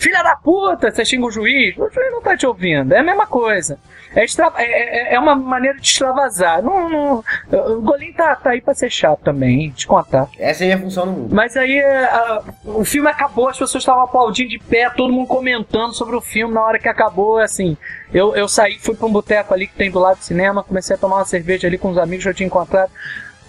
Filha 0.00 0.22
da 0.22 0.34
puta, 0.34 0.90
você 0.90 1.04
xinga 1.04 1.26
o 1.26 1.30
juiz, 1.30 1.76
o 1.76 1.90
juiz 1.90 2.10
não 2.10 2.22
tá 2.22 2.34
te 2.34 2.46
ouvindo. 2.46 2.94
É 2.94 3.00
a 3.00 3.02
mesma 3.02 3.26
coisa. 3.26 3.78
É, 4.16 4.24
extra- 4.24 4.50
é- 4.56 5.12
é- 5.12 5.14
é 5.14 5.18
uma 5.20 5.34
maneira 5.36 5.78
de 5.78 5.86
extravasar. 5.86 6.62
Não, 6.62 6.88
não- 6.88 7.24
o 7.76 7.82
golinho 7.82 8.14
tá, 8.14 8.34
tá 8.34 8.50
aí 8.50 8.62
pra 8.62 8.72
ser 8.74 8.88
chato 8.90 9.20
também, 9.22 9.60
hein, 9.64 9.70
te 9.76 9.86
contar. 9.86 10.26
Essa 10.38 10.64
é 10.64 10.72
a 10.72 10.78
função 10.78 11.04
no 11.04 11.12
mundo. 11.12 11.34
Mas 11.34 11.54
aí 11.54 11.76
é, 11.76 12.04
a- 12.06 12.42
o 12.64 12.82
filme 12.82 13.10
acabou, 13.10 13.48
as 13.48 13.58
pessoas 13.58 13.82
estavam 13.82 14.02
aplaudindo 14.02 14.48
de 14.48 14.58
pé, 14.58 14.88
todo 14.88 15.12
mundo 15.12 15.28
comentando 15.28 15.92
sobre 15.92 16.16
o 16.16 16.20
filme 16.22 16.54
na 16.54 16.62
hora 16.64 16.78
que 16.78 16.88
acabou, 16.88 17.36
assim. 17.38 17.76
Eu, 18.12 18.34
eu 18.34 18.48
saí, 18.48 18.78
fui 18.78 18.96
pra 18.96 19.06
um 19.06 19.12
boteco 19.12 19.52
ali 19.52 19.66
que 19.66 19.74
tem 19.74 19.90
do 19.90 19.98
lado 19.98 20.16
do 20.18 20.24
cinema, 20.24 20.64
comecei 20.64 20.96
a 20.96 20.98
tomar 20.98 21.16
uma 21.16 21.24
cerveja 21.26 21.68
ali 21.68 21.76
com 21.76 21.90
os 21.90 21.98
amigos 21.98 22.24
que 22.24 22.30
eu 22.30 22.34
tinha 22.34 22.46
encontrado. 22.46 22.90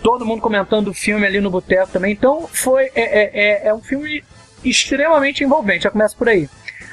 Todo 0.03 0.25
mundo 0.25 0.41
comentando 0.41 0.89
o 0.89 0.93
filme 0.93 1.25
ali 1.25 1.39
no 1.39 1.49
boteco 1.49 1.91
também. 1.93 2.11
Então 2.11 2.45
foi. 2.51 2.91
É, 2.93 3.01
é, 3.01 3.31
é- 3.33 3.67
é 3.69 3.73
um 3.73 3.81
filme 3.81 4.21
extremamente 4.63 5.43
envolvente, 5.43 5.83
já 5.83 5.91
começa 5.91 6.15
por 6.15 6.29
aí. 6.29 6.49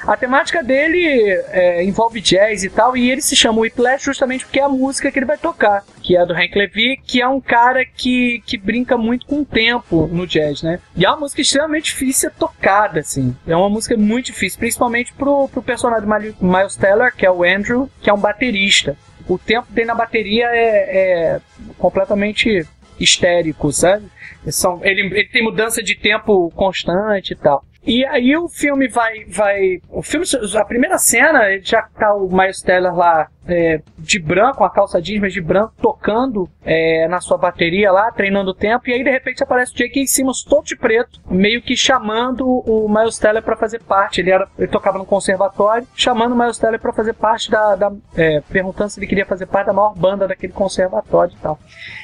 A 0.07 0.15
temática 0.15 0.63
dele 0.63 1.03
é, 1.49 1.83
envolve 1.83 2.21
jazz 2.21 2.63
e 2.63 2.69
tal, 2.69 2.95
e 2.95 3.11
ele 3.11 3.21
se 3.21 3.35
chama 3.35 3.59
Whiplash 3.59 4.05
justamente 4.05 4.45
porque 4.45 4.59
é 4.59 4.63
a 4.63 4.69
música 4.69 5.11
que 5.11 5.19
ele 5.19 5.25
vai 5.25 5.37
tocar, 5.37 5.83
que 6.01 6.15
é 6.15 6.25
do 6.25 6.33
Hank 6.33 6.57
Levy, 6.57 6.97
que 7.05 7.21
é 7.21 7.27
um 7.27 7.41
cara 7.41 7.85
que, 7.85 8.41
que 8.45 8.57
brinca 8.57 8.97
muito 8.97 9.25
com 9.25 9.41
o 9.41 9.45
tempo 9.45 10.07
no 10.07 10.25
jazz, 10.25 10.63
né? 10.63 10.79
E 10.95 11.05
é 11.05 11.09
uma 11.09 11.19
música 11.19 11.41
extremamente 11.41 11.85
difícil 11.85 12.31
tocada, 12.31 13.01
assim. 13.01 13.35
É 13.45 13.55
uma 13.55 13.69
música 13.69 13.97
muito 13.97 14.27
difícil, 14.27 14.59
principalmente 14.59 15.13
pro, 15.13 15.49
pro 15.49 15.61
personagem 15.61 16.07
do 16.07 16.45
Miles 16.45 16.75
Teller, 16.75 17.13
que 17.13 17.25
é 17.25 17.31
o 17.31 17.43
Andrew, 17.43 17.89
que 18.01 18.09
é 18.09 18.13
um 18.13 18.19
baterista. 18.19 18.95
O 19.27 19.37
tempo 19.37 19.67
dele 19.69 19.87
na 19.87 19.95
bateria 19.95 20.45
é, 20.47 20.97
é 20.97 21.41
completamente 21.77 22.65
histérico, 22.99 23.71
sabe? 23.71 24.05
São, 24.47 24.83
ele, 24.83 25.01
ele 25.01 25.29
tem 25.29 25.43
mudança 25.43 25.81
de 25.83 25.95
tempo 25.95 26.49
constante 26.51 27.31
e 27.31 27.35
tal. 27.35 27.63
E 27.89 28.05
aí 28.05 28.37
o 28.37 28.47
filme 28.47 28.87
vai. 28.87 29.25
vai 29.25 29.81
o 29.89 30.03
filme, 30.03 30.23
a 30.55 30.63
primeira 30.63 30.99
cena, 30.99 31.59
já 31.59 31.81
tá 31.81 32.13
o 32.13 32.29
Miles 32.29 32.61
Teller 32.61 32.93
lá 32.93 33.27
é, 33.47 33.81
de 33.97 34.19
branco, 34.19 34.61
uma 34.61 34.69
calça 34.69 35.01
jeans, 35.01 35.19
mas 35.19 35.33
de 35.33 35.41
branco, 35.41 35.73
tocando 35.81 36.47
é, 36.63 37.07
na 37.07 37.19
sua 37.19 37.35
bateria 37.35 37.91
lá, 37.91 38.11
treinando 38.11 38.51
o 38.51 38.53
tempo, 38.53 38.87
e 38.87 38.93
aí 38.93 39.03
de 39.03 39.09
repente 39.09 39.41
aparece 39.41 39.73
o 39.73 39.75
J.K. 39.75 40.05
Simmons 40.05 40.43
todo 40.43 40.65
de 40.65 40.75
preto, 40.75 41.19
meio 41.31 41.63
que 41.63 41.75
chamando 41.75 42.47
o 42.47 42.87
Miles 42.87 43.17
Teller 43.17 43.41
para 43.41 43.57
fazer 43.57 43.81
parte. 43.81 44.21
Ele, 44.21 44.29
era, 44.29 44.47
ele 44.55 44.67
tocava 44.67 44.99
no 44.99 45.05
conservatório, 45.05 45.87
chamando 45.95 46.33
o 46.33 46.37
Miles 46.37 46.59
Teller 46.59 46.79
para 46.79 46.93
fazer 46.93 47.13
parte 47.13 47.49
da. 47.49 47.75
da 47.75 47.91
é, 48.15 48.39
perguntando 48.51 48.91
se 48.91 48.99
ele 48.99 49.07
queria 49.07 49.25
fazer 49.25 49.47
parte 49.47 49.65
da 49.65 49.73
maior 49.73 49.95
banda 49.95 50.27
daquele 50.27 50.53
conservatório 50.53 51.33
e 51.33 51.41
tal. 51.41 51.57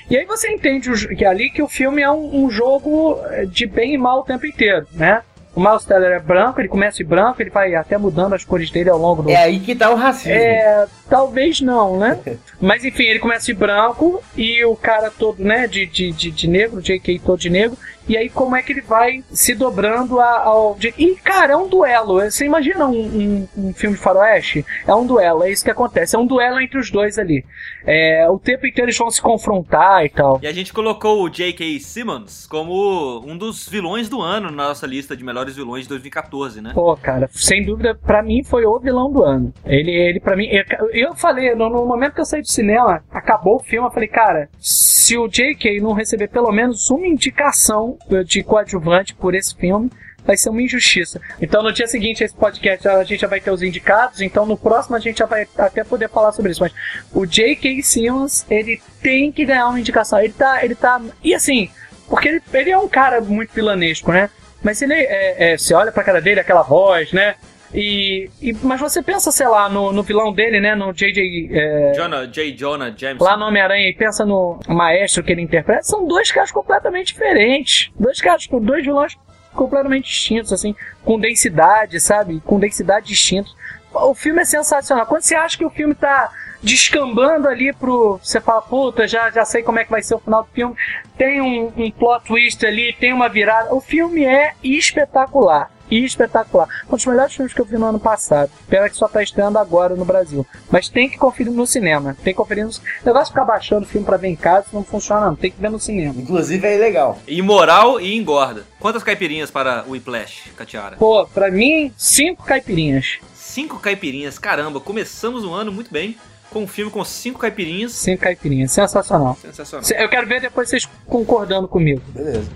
E 0.10 0.17
aí 0.17 0.26
você 0.26 0.50
entende 0.50 0.89
que 1.15 1.24
é 1.24 1.28
ali 1.28 1.52
que 1.52 1.62
o 1.62 1.67
filme 1.67 2.02
é 2.02 2.10
um, 2.10 2.45
um 2.45 2.50
jogo 2.50 3.19
de 3.50 3.67
bem 3.67 3.93
e 3.93 3.98
mal 4.00 4.21
o 4.21 4.24
tempo 4.24 4.48
inteiro, 4.48 4.88
né? 4.91 5.21
O 5.56 5.62
Miles 5.62 5.86
Teller 5.86 6.12
é 6.12 6.20
branco, 6.20 6.60
ele 6.60 6.68
começa 6.68 6.98
de 6.98 7.04
branco, 7.06 7.41
ele 7.41 7.50
vai 7.50 7.74
até 7.76 7.98
mudando 7.98 8.34
as 8.34 8.44
cores 8.44 8.70
dele 8.70 8.89
ao 8.89 9.00
longo 9.00 9.24
do. 9.24 9.30
É 9.30 9.38
aí 9.38 9.60
que 9.60 9.74
tá 9.74 9.89
o 9.89 9.96
racismo. 9.96 10.34
É, 10.34 10.86
talvez 11.10 11.62
não, 11.62 11.98
né? 11.98 12.20
Mas 12.60 12.84
enfim, 12.84 13.04
ele 13.04 13.20
começa 13.20 13.46
de 13.46 13.54
branco 13.54 14.22
e 14.36 14.63
o 14.65 14.76
cara 14.76 15.10
todo, 15.10 15.41
né, 15.41 15.65
de, 15.65 15.86
de, 15.86 16.12
de, 16.12 16.30
de 16.30 16.48
negro, 16.50 16.80
o 16.80 16.82
J.K. 16.82 17.20
todo 17.20 17.39
de 17.39 17.50
negro, 17.50 17.78
e 18.08 18.18
aí 18.18 18.30
como 18.30 18.56
é 18.56 18.62
que 18.62 18.72
ele 18.72 18.82
vai 18.82 19.24
se 19.32 19.56
dobrando 19.56 20.20
ao. 20.20 20.78
E, 20.98 21.15
cara, 21.15 21.54
é 21.54 21.58
um 21.58 21.68
duelo. 21.68 22.22
Você 22.22 22.46
imagina 22.46 22.86
um, 22.86 23.00
um, 23.00 23.48
um, 23.58 23.74
filme 23.74 23.96
de 23.96 24.02
faroeste? 24.02 24.65
É 24.88 24.94
um 24.94 25.06
duelo, 25.06 25.44
é 25.44 25.52
isso 25.52 25.63
que 25.63 25.72
acontece. 25.72 26.15
É 26.15 26.20
um 26.20 26.26
duelo 26.26 26.60
entre 26.60 26.80
os 26.80 26.91
dois 26.91 27.18
ali. 27.18 27.44
É, 27.86 28.28
o 28.30 28.39
tempo 28.39 28.65
inteiro 28.65 28.88
eles 28.88 28.98
vão 28.98 29.10
se 29.10 29.22
confrontar 29.22 30.06
e 30.06 30.10
tal. 30.10 30.39
E 30.41 30.48
a 30.48 30.52
gente 30.52 30.74
colocou 30.74 31.24
o 31.24 31.30
J.K. 31.30 31.80
Simmons 31.80 32.48
como 32.48 33.24
um 33.26 33.38
dos 33.38 33.68
vilões 33.68 34.10
do 34.10 34.22
ano 34.22 34.50
na 34.52 34.68
nossa 34.68 34.88
lista 34.88 35.15
de 35.15 35.24
melhores 35.24 35.56
vilões 35.56 35.84
de 35.84 35.89
2014, 35.89 36.62
né? 36.62 36.72
Pô, 36.74 36.96
cara, 36.96 37.30
sem 37.32 37.63
dúvida, 37.63 37.96
pra 37.96 38.22
mim 38.24 38.44
foi 38.44 38.65
o 38.65 38.80
vilão 38.80 39.12
do 39.12 39.24
ano. 39.24 39.54
Ele, 39.65 39.91
ele 39.91 40.20
para 40.20 40.36
mim. 40.36 40.48
Eu, 40.48 40.89
eu 40.91 41.15
falei, 41.15 41.54
no, 41.56 41.70
no 41.70 41.86
momento 41.86 42.13
que 42.13 42.22
eu 42.22 42.26
saí 42.26 42.41
do 42.41 42.48
cinema, 42.48 43.04
acabou 43.12 43.58
o 43.58 43.63
filme, 43.63 43.88
eu 43.88 43.91
falei, 43.91 44.10
cara, 44.10 44.50
se 44.60 45.18
o 45.18 45.28
J.K. 45.28 45.80
não 45.82 45.94
receber 45.94 46.28
pelo 46.30 46.52
menos 46.52 46.89
uma 46.89 47.08
indicação 47.08 47.94
de 48.25 48.43
coadjuvante 48.43 49.13
por 49.13 49.36
esse 49.36 49.55
filme, 49.55 49.89
vai 50.25 50.36
ser 50.36 50.49
uma 50.49 50.62
injustiça. 50.62 51.21
Então 51.41 51.62
no 51.62 51.71
dia 51.71 51.88
seguinte 51.88 52.23
esse 52.23 52.36
podcast 52.36 52.88
a 52.88 53.03
gente 53.03 53.21
já 53.21 53.27
vai 53.27 53.39
ter 53.39 53.51
os 53.51 53.62
indicados, 53.62 54.21
então 54.21 54.45
no 54.45 54.58
próximo 54.58 54.95
a 54.95 54.99
gente 54.99 55.19
já 55.19 55.25
vai 55.25 55.47
até 55.58 55.84
poder 55.84 56.10
falar 56.10 56.31
sobre 56.31 56.51
isso. 56.51 56.62
Mas 56.62 56.73
o 57.13 57.25
J.K. 57.25 57.81
Simmons, 57.84 58.45
ele 58.49 58.81
tem 59.01 59.31
que 59.31 59.45
ganhar 59.45 59.67
uma 59.67 59.79
indicação. 59.79 60.19
Ele 60.19 60.34
tá. 60.34 60.65
Ele 60.65 60.75
tá. 60.75 61.01
E 61.23 61.34
assim, 61.34 61.69
porque 62.10 62.27
ele, 62.27 62.41
ele 62.53 62.71
é 62.71 62.77
um 62.77 62.88
cara 62.88 63.21
muito 63.21 63.53
vilanesco, 63.53 64.12
né? 64.12 64.29
Mas 64.63 64.81
ele 64.81 64.93
é, 64.93 65.53
é, 65.53 65.58
você 65.58 65.73
olha 65.75 65.91
pra 65.91 66.03
cara 66.03 66.19
dele, 66.19 66.39
aquela 66.39 66.63
voz, 66.63 67.12
né? 67.13 67.36
E, 67.75 68.29
e, 68.41 68.53
mas 68.63 68.79
você 68.79 69.03
pensa, 69.03 69.33
sei 69.33 69.47
lá, 69.49 69.67
no, 69.67 69.91
no 69.91 70.01
vilão 70.01 70.31
dele, 70.31 70.61
né? 70.61 70.73
No 70.75 70.93
J.J. 70.93 71.49
É, 71.51 71.91
Jonah, 71.93 72.25
J. 72.25 72.53
Jonah 72.53 72.93
Jameson. 72.95 73.23
Lá 73.23 73.35
no 73.35 73.45
Homem-Aranha 73.45 73.89
e 73.89 73.93
pensa 73.93 74.25
no 74.25 74.57
maestro 74.65 75.21
que 75.21 75.33
ele 75.33 75.41
interpreta. 75.41 75.83
São 75.83 76.07
dois 76.07 76.31
caras 76.31 76.53
completamente 76.53 77.07
diferentes. 77.07 77.91
Dois 77.99 78.21
caras, 78.21 78.47
dois 78.47 78.85
vilões 78.85 79.17
completamente 79.53 80.05
distintos, 80.05 80.53
assim, 80.53 80.73
com 81.03 81.19
densidade, 81.19 81.99
sabe? 81.99 82.41
Com 82.45 82.59
densidade 82.59 83.07
distinta. 83.07 83.49
O 83.93 84.13
filme 84.13 84.41
é 84.41 84.45
sensacional. 84.45 85.05
Quando 85.05 85.23
você 85.23 85.35
acha 85.35 85.57
que 85.57 85.65
o 85.65 85.69
filme 85.69 85.93
tá 85.93 86.31
descambando 86.63 87.49
ali 87.49 87.73
pro. 87.73 88.19
Você 88.23 88.39
fala, 88.39 88.61
puta, 88.61 89.05
já, 89.05 89.29
já 89.31 89.43
sei 89.43 89.63
como 89.63 89.79
é 89.79 89.83
que 89.83 89.91
vai 89.91 90.01
ser 90.01 90.15
o 90.15 90.19
final 90.19 90.43
do 90.43 90.49
filme. 90.49 90.75
Tem 91.17 91.41
um, 91.41 91.73
um 91.75 91.91
plot 91.91 92.25
twist 92.25 92.65
ali, 92.65 92.93
tem 92.93 93.11
uma 93.11 93.27
virada. 93.27 93.73
O 93.75 93.81
filme 93.81 94.23
é 94.23 94.53
espetacular 94.63 95.74
e 95.89 96.04
espetacular. 96.04 96.67
Um 96.88 96.95
dos 96.95 97.06
melhores 97.06 97.34
filmes 97.34 97.54
que 97.54 97.62
eu 97.62 97.65
vi 97.65 97.78
no 97.78 97.86
ano 97.86 98.00
passado. 98.00 98.52
Pena 98.67 98.89
que 98.89 98.95
só 98.95 99.06
está 99.06 99.21
estreando 99.21 99.58
agora 99.58 99.95
no 99.95 100.06
Brasil. 100.06 100.45
Mas 100.69 100.89
tem 100.89 101.10
que 101.10 101.17
conferir 101.17 101.52
no 101.52 101.67
cinema. 101.67 102.15
Tem 102.24 102.34
que 102.34 102.38
conferir 102.38 102.63
no 102.65 102.71
O 102.71 103.06
negócio 103.06 103.26
de 103.26 103.32
ficar 103.32 103.45
baixando 103.45 103.86
o 103.86 103.88
filme 103.88 104.06
pra 104.06 104.17
ver 104.17 104.28
em 104.28 104.36
casa 104.36 104.65
não 104.74 104.84
funciona, 104.84 105.28
não. 105.28 105.36
Tem 105.36 105.52
que 105.52 105.62
ver 105.62 105.69
no 105.69 105.80
cinema. 105.80 106.15
Inclusive 106.17 106.67
é 106.67 106.78
legal. 106.78 107.19
Imoral 107.28 108.00
e 108.00 108.15
engorda. 108.15 108.63
Quantas 108.80 109.04
caipirinhas 109.04 109.50
para 109.50 109.84
o 109.88 109.91
Whiplash, 109.91 110.52
Catiara? 110.56 110.98
Pô, 110.98 111.26
pra 111.28 111.50
mim, 111.50 111.91
cinco 111.98 112.43
caipirinhas. 112.43 113.19
Cinco 113.34 113.80
caipirinhas, 113.80 114.38
caramba, 114.38 114.80
começamos 114.80 115.45
o 115.45 115.54
ano 115.54 115.71
muito 115.71 115.91
bem 115.91 116.17
com 116.52 116.63
um 116.63 116.67
filme 116.67 116.91
com 116.91 117.04
cinco 117.04 117.39
caipirinhas. 117.39 117.91
Cinco 117.91 118.24
caipirinhas, 118.24 118.71
sensacional. 118.71 119.38
Sensacional. 119.41 119.86
Eu 119.91 120.10
quero 120.10 120.28
ver 120.28 120.39
depois 120.41 120.69
vocês 120.69 120.88
concordando 121.06 121.67
comigo. 121.67 122.02
Beleza. 122.10 122.50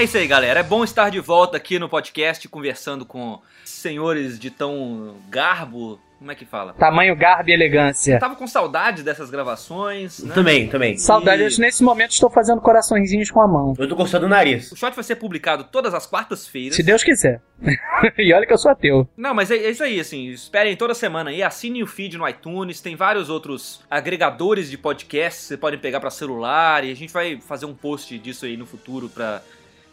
É 0.00 0.04
isso 0.04 0.16
aí, 0.16 0.26
galera. 0.26 0.60
É 0.60 0.62
bom 0.62 0.82
estar 0.82 1.10
de 1.10 1.20
volta 1.20 1.58
aqui 1.58 1.78
no 1.78 1.86
podcast 1.86 2.48
conversando 2.48 3.04
com 3.04 3.38
senhores 3.66 4.38
de 4.38 4.50
tão 4.50 5.16
garbo. 5.28 6.00
Como 6.18 6.32
é 6.32 6.34
que 6.34 6.46
fala? 6.46 6.72
Tamanho, 6.72 7.14
garbo 7.14 7.50
e 7.50 7.52
elegância. 7.52 8.14
Eu 8.14 8.18
tava 8.18 8.34
com 8.34 8.46
saudade 8.46 9.02
dessas 9.02 9.28
gravações. 9.30 10.20
Né? 10.20 10.32
Também, 10.32 10.68
também. 10.68 10.96
Saudade. 10.96 11.42
E... 11.42 11.60
Nesse 11.60 11.82
momento 11.82 12.12
estou 12.12 12.30
fazendo 12.30 12.62
coraçõezinhos 12.62 13.30
com 13.30 13.42
a 13.42 13.46
mão. 13.46 13.74
Eu 13.78 13.86
tô 13.86 13.94
coçando 13.94 14.24
o 14.24 14.28
nariz. 14.30 14.72
O 14.72 14.76
shot 14.76 14.94
vai 14.94 15.04
ser 15.04 15.16
publicado 15.16 15.64
todas 15.64 15.92
as 15.92 16.06
quartas-feiras. 16.06 16.76
Se 16.76 16.82
Deus 16.82 17.04
quiser. 17.04 17.42
e 18.16 18.32
olha 18.32 18.46
que 18.46 18.54
eu 18.54 18.58
sou 18.58 18.70
ateu. 18.70 19.06
Não, 19.14 19.34
mas 19.34 19.50
é, 19.50 19.56
é, 19.56 19.68
isso 19.70 19.84
aí, 19.84 20.00
assim. 20.00 20.28
Esperem 20.28 20.76
toda 20.76 20.94
semana 20.94 21.28
aí. 21.28 21.42
Assinem 21.42 21.82
o 21.82 21.86
feed 21.86 22.16
no 22.16 22.26
iTunes. 22.26 22.80
Tem 22.80 22.96
vários 22.96 23.28
outros 23.28 23.82
agregadores 23.90 24.70
de 24.70 24.78
podcasts 24.78 25.42
que 25.42 25.48
você 25.48 25.56
podem 25.58 25.78
pegar 25.78 26.00
para 26.00 26.08
celular. 26.08 26.84
E 26.84 26.90
a 26.90 26.96
gente 26.96 27.12
vai 27.12 27.38
fazer 27.38 27.66
um 27.66 27.74
post 27.74 28.18
disso 28.18 28.46
aí 28.46 28.56
no 28.56 28.64
futuro 28.64 29.10
pra 29.10 29.42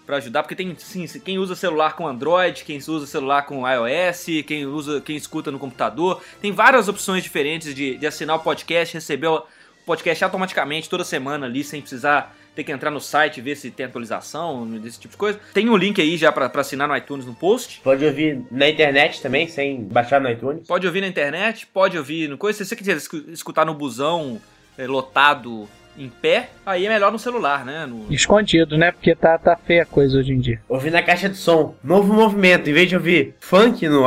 para 0.07 0.17
ajudar, 0.17 0.41
porque 0.41 0.55
tem 0.55 0.73
sim, 0.79 1.05
quem 1.19 1.37
usa 1.37 1.53
celular 1.53 1.93
com 1.97 2.07
Android, 2.07 2.63
quem 2.63 2.77
usa 2.77 3.05
celular 3.05 3.45
com 3.45 3.67
iOS, 3.67 4.25
quem 4.47 4.65
usa, 4.65 5.01
quem 5.01 5.17
escuta 5.17 5.51
no 5.51 5.59
computador, 5.59 6.23
tem 6.41 6.53
várias 6.53 6.87
opções 6.87 7.21
diferentes 7.21 7.75
de, 7.75 7.97
de 7.97 8.07
assinar 8.07 8.37
o 8.37 8.39
podcast, 8.39 8.93
receber 8.93 9.27
o 9.27 9.43
podcast 9.85 10.23
automaticamente 10.23 10.89
toda 10.89 11.03
semana 11.03 11.45
ali, 11.45 11.61
sem 11.61 11.81
precisar 11.81 12.33
ter 12.55 12.63
que 12.63 12.71
entrar 12.71 12.89
no 12.89 13.01
site 13.01 13.41
ver 13.41 13.55
se 13.55 13.69
tem 13.69 13.85
atualização, 13.85 14.65
desse 14.79 14.97
tipo 14.97 15.11
de 15.11 15.17
coisa. 15.17 15.39
Tem 15.53 15.69
um 15.69 15.75
link 15.75 16.01
aí 16.01 16.15
já 16.17 16.31
para 16.31 16.49
assinar 16.55 16.87
no 16.87 16.95
iTunes 16.95 17.25
no 17.25 17.35
post. 17.35 17.81
Pode 17.83 18.03
ouvir 18.03 18.41
na 18.49 18.67
internet 18.67 19.21
também, 19.21 19.47
sem 19.47 19.83
baixar 19.83 20.21
no 20.21 20.29
iTunes. 20.29 20.65
Pode 20.65 20.87
ouvir 20.87 21.01
na 21.01 21.07
internet, 21.07 21.67
pode 21.67 21.97
ouvir 21.97 22.29
no 22.29 22.37
coisa. 22.37 22.57
Se 22.57 22.65
você 22.65 22.75
quiser 22.75 22.97
escutar 23.27 23.65
no 23.65 23.73
busão 23.73 24.41
é, 24.77 24.87
lotado 24.87 25.67
em 25.97 26.09
pé, 26.09 26.49
aí 26.65 26.85
é 26.85 26.89
melhor 26.89 27.11
no 27.11 27.19
celular, 27.19 27.65
né? 27.65 27.85
No... 27.85 28.05
Escondido, 28.11 28.77
né? 28.77 28.91
Porque 28.91 29.15
tá, 29.15 29.37
tá 29.37 29.55
feia 29.55 29.83
a 29.83 29.85
coisa 29.85 30.19
hoje 30.19 30.33
em 30.33 30.39
dia. 30.39 30.61
Ouvir 30.69 30.91
na 30.91 31.01
caixa 31.01 31.27
de 31.27 31.37
som. 31.37 31.75
Novo 31.83 32.13
movimento. 32.13 32.69
Em 32.69 32.73
vez 32.73 32.87
de 32.87 32.95
ouvir 32.95 33.35
funk 33.39 33.87
no, 33.87 34.05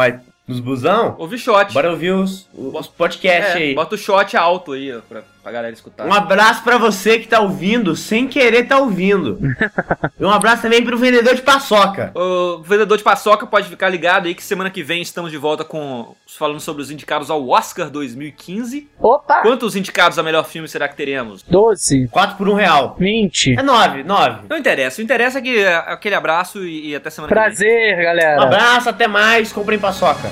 nos 0.50 0.60
busão, 0.60 1.14
ouvir 1.18 1.38
shot. 1.38 1.72
Bora 1.72 1.90
ouvir 1.90 2.10
os, 2.10 2.48
os 2.52 2.86
podcasts 2.88 3.54
é, 3.54 3.58
aí. 3.58 3.74
Bota 3.74 3.94
o 3.94 3.98
shot 3.98 4.36
alto 4.36 4.72
aí, 4.72 4.92
ó, 4.92 5.00
pra, 5.00 5.22
pra 5.42 5.52
galera 5.52 5.72
escutar. 5.72 6.06
Um 6.06 6.12
abraço 6.12 6.62
para 6.62 6.78
você 6.78 7.18
que 7.18 7.28
tá 7.28 7.40
ouvindo 7.40 7.96
sem 7.96 8.28
querer 8.28 8.64
tá 8.66 8.78
ouvindo. 8.78 9.38
e 10.18 10.24
um 10.24 10.30
abraço 10.30 10.62
também 10.62 10.84
pro 10.84 10.98
vendedor 10.98 11.34
de 11.34 11.42
paçoca. 11.42 12.12
O 12.14 12.62
vendedor 12.62 12.96
de 12.96 13.04
paçoca 13.04 13.46
pode 13.46 13.68
ficar 13.68 13.88
ligado 13.88 14.26
aí 14.26 14.34
que 14.34 14.42
semana 14.42 14.70
que 14.70 14.82
vem 14.82 15.02
estamos 15.02 15.30
de 15.30 15.38
volta 15.38 15.64
com 15.64 16.14
falando 16.38 16.60
sobre 16.60 16.82
os 16.82 16.90
indicados 16.90 17.30
ao 17.30 17.48
Oscar 17.48 17.90
2015. 17.90 18.88
Opa! 18.98 19.42
Quantos 19.42 19.76
indicados 19.76 20.18
a 20.18 20.22
melhor 20.22 20.44
filme 20.44 20.68
será 20.68 20.88
que 20.88 20.96
teremos? 20.96 21.42
12. 21.42 22.08
4 22.08 22.36
por 22.36 22.48
um 22.48 22.54
real. 22.54 22.96
20. 22.98 23.58
É 23.58 23.62
9, 23.62 24.02
9. 24.04 24.46
Não 24.48 24.56
interessa. 24.56 25.00
O 25.00 25.04
interessa 25.04 25.38
é 25.38 25.42
que 25.42 25.58
é 25.58 25.74
aquele 25.74 26.14
abraço 26.14 26.64
e, 26.64 26.90
e 26.90 26.96
até 26.96 27.10
semana 27.10 27.32
Prazer, 27.32 27.68
que 27.68 27.74
vem. 27.74 27.94
Prazer, 27.94 28.04
galera. 28.04 28.40
Um 28.40 28.44
abraço, 28.44 28.88
até 28.88 29.08
mais. 29.08 29.52
Comprem 29.52 29.78
paçoca. 29.78 30.30